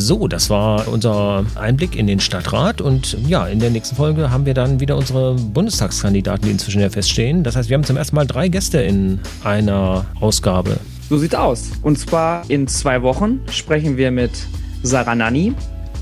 So, 0.08 0.30
das 0.30 0.50
war 0.50 0.88
unser 0.88 1.46
Einblick 1.56 1.93
in 1.98 2.08
den 2.08 2.22
Stadtrat 2.22 2.80
und 2.80 3.17
ja, 3.28 3.46
in 3.46 3.60
der 3.60 3.72
nächsten 3.72 3.98
Folge 3.98 4.32
haben 4.32 4.46
wir 4.46 4.54
dann 4.54 4.80
wieder 4.80 4.96
unsere 4.96 5.34
Bundestagskandidaten, 5.34 6.46
die 6.46 6.52
inzwischen 6.52 6.80
ja 6.80 6.89
feststehen. 6.89 7.43
Das 7.43 7.58
heißt, 7.58 7.67
wir 7.67 7.76
haben 7.76 7.84
zum 7.84 7.98
ersten 7.98 8.15
Mal 8.15 8.26
drei 8.26 8.48
Gäste 8.48 8.80
in 8.80 9.20
einer 9.43 10.06
Ausgabe. 10.22 10.78
So 11.10 11.17
sieht 11.17 11.36
aus. 11.36 11.72
Und 11.82 12.00
zwar 12.00 12.50
in 12.50 12.70
zwei 12.70 13.02
Wochen 13.02 13.41
sprechen 13.52 13.98
wir 13.98 14.12
mit 14.12 14.32
Sarah 14.82 15.13
Nanni, 15.13 15.54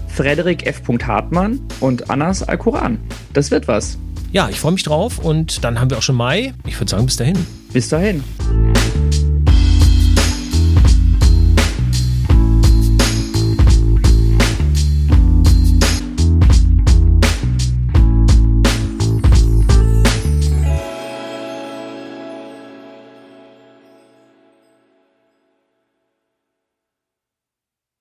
Frederik 0.07 0.67
F. 0.67 0.83
Hartmann 0.87 1.61
und 1.79 2.11
Anas 2.11 2.43
Al-Quran. 2.43 2.99
Das 3.33 3.49
wird 3.49 3.67
was. 3.67 3.97
Ja, 4.31 4.49
ich 4.49 4.59
freue 4.59 4.73
mich 4.73 4.83
drauf 4.83 5.17
und 5.17 5.63
dann 5.63 5.79
haben 5.79 5.89
wir 5.89 5.97
auch 5.97 6.03
schon 6.03 6.15
Mai. 6.15 6.53
Ich 6.67 6.79
würde 6.79 6.91
sagen, 6.91 7.07
bis 7.07 7.15
dahin. 7.15 7.43
Bis 7.73 7.89
dahin. 7.89 8.23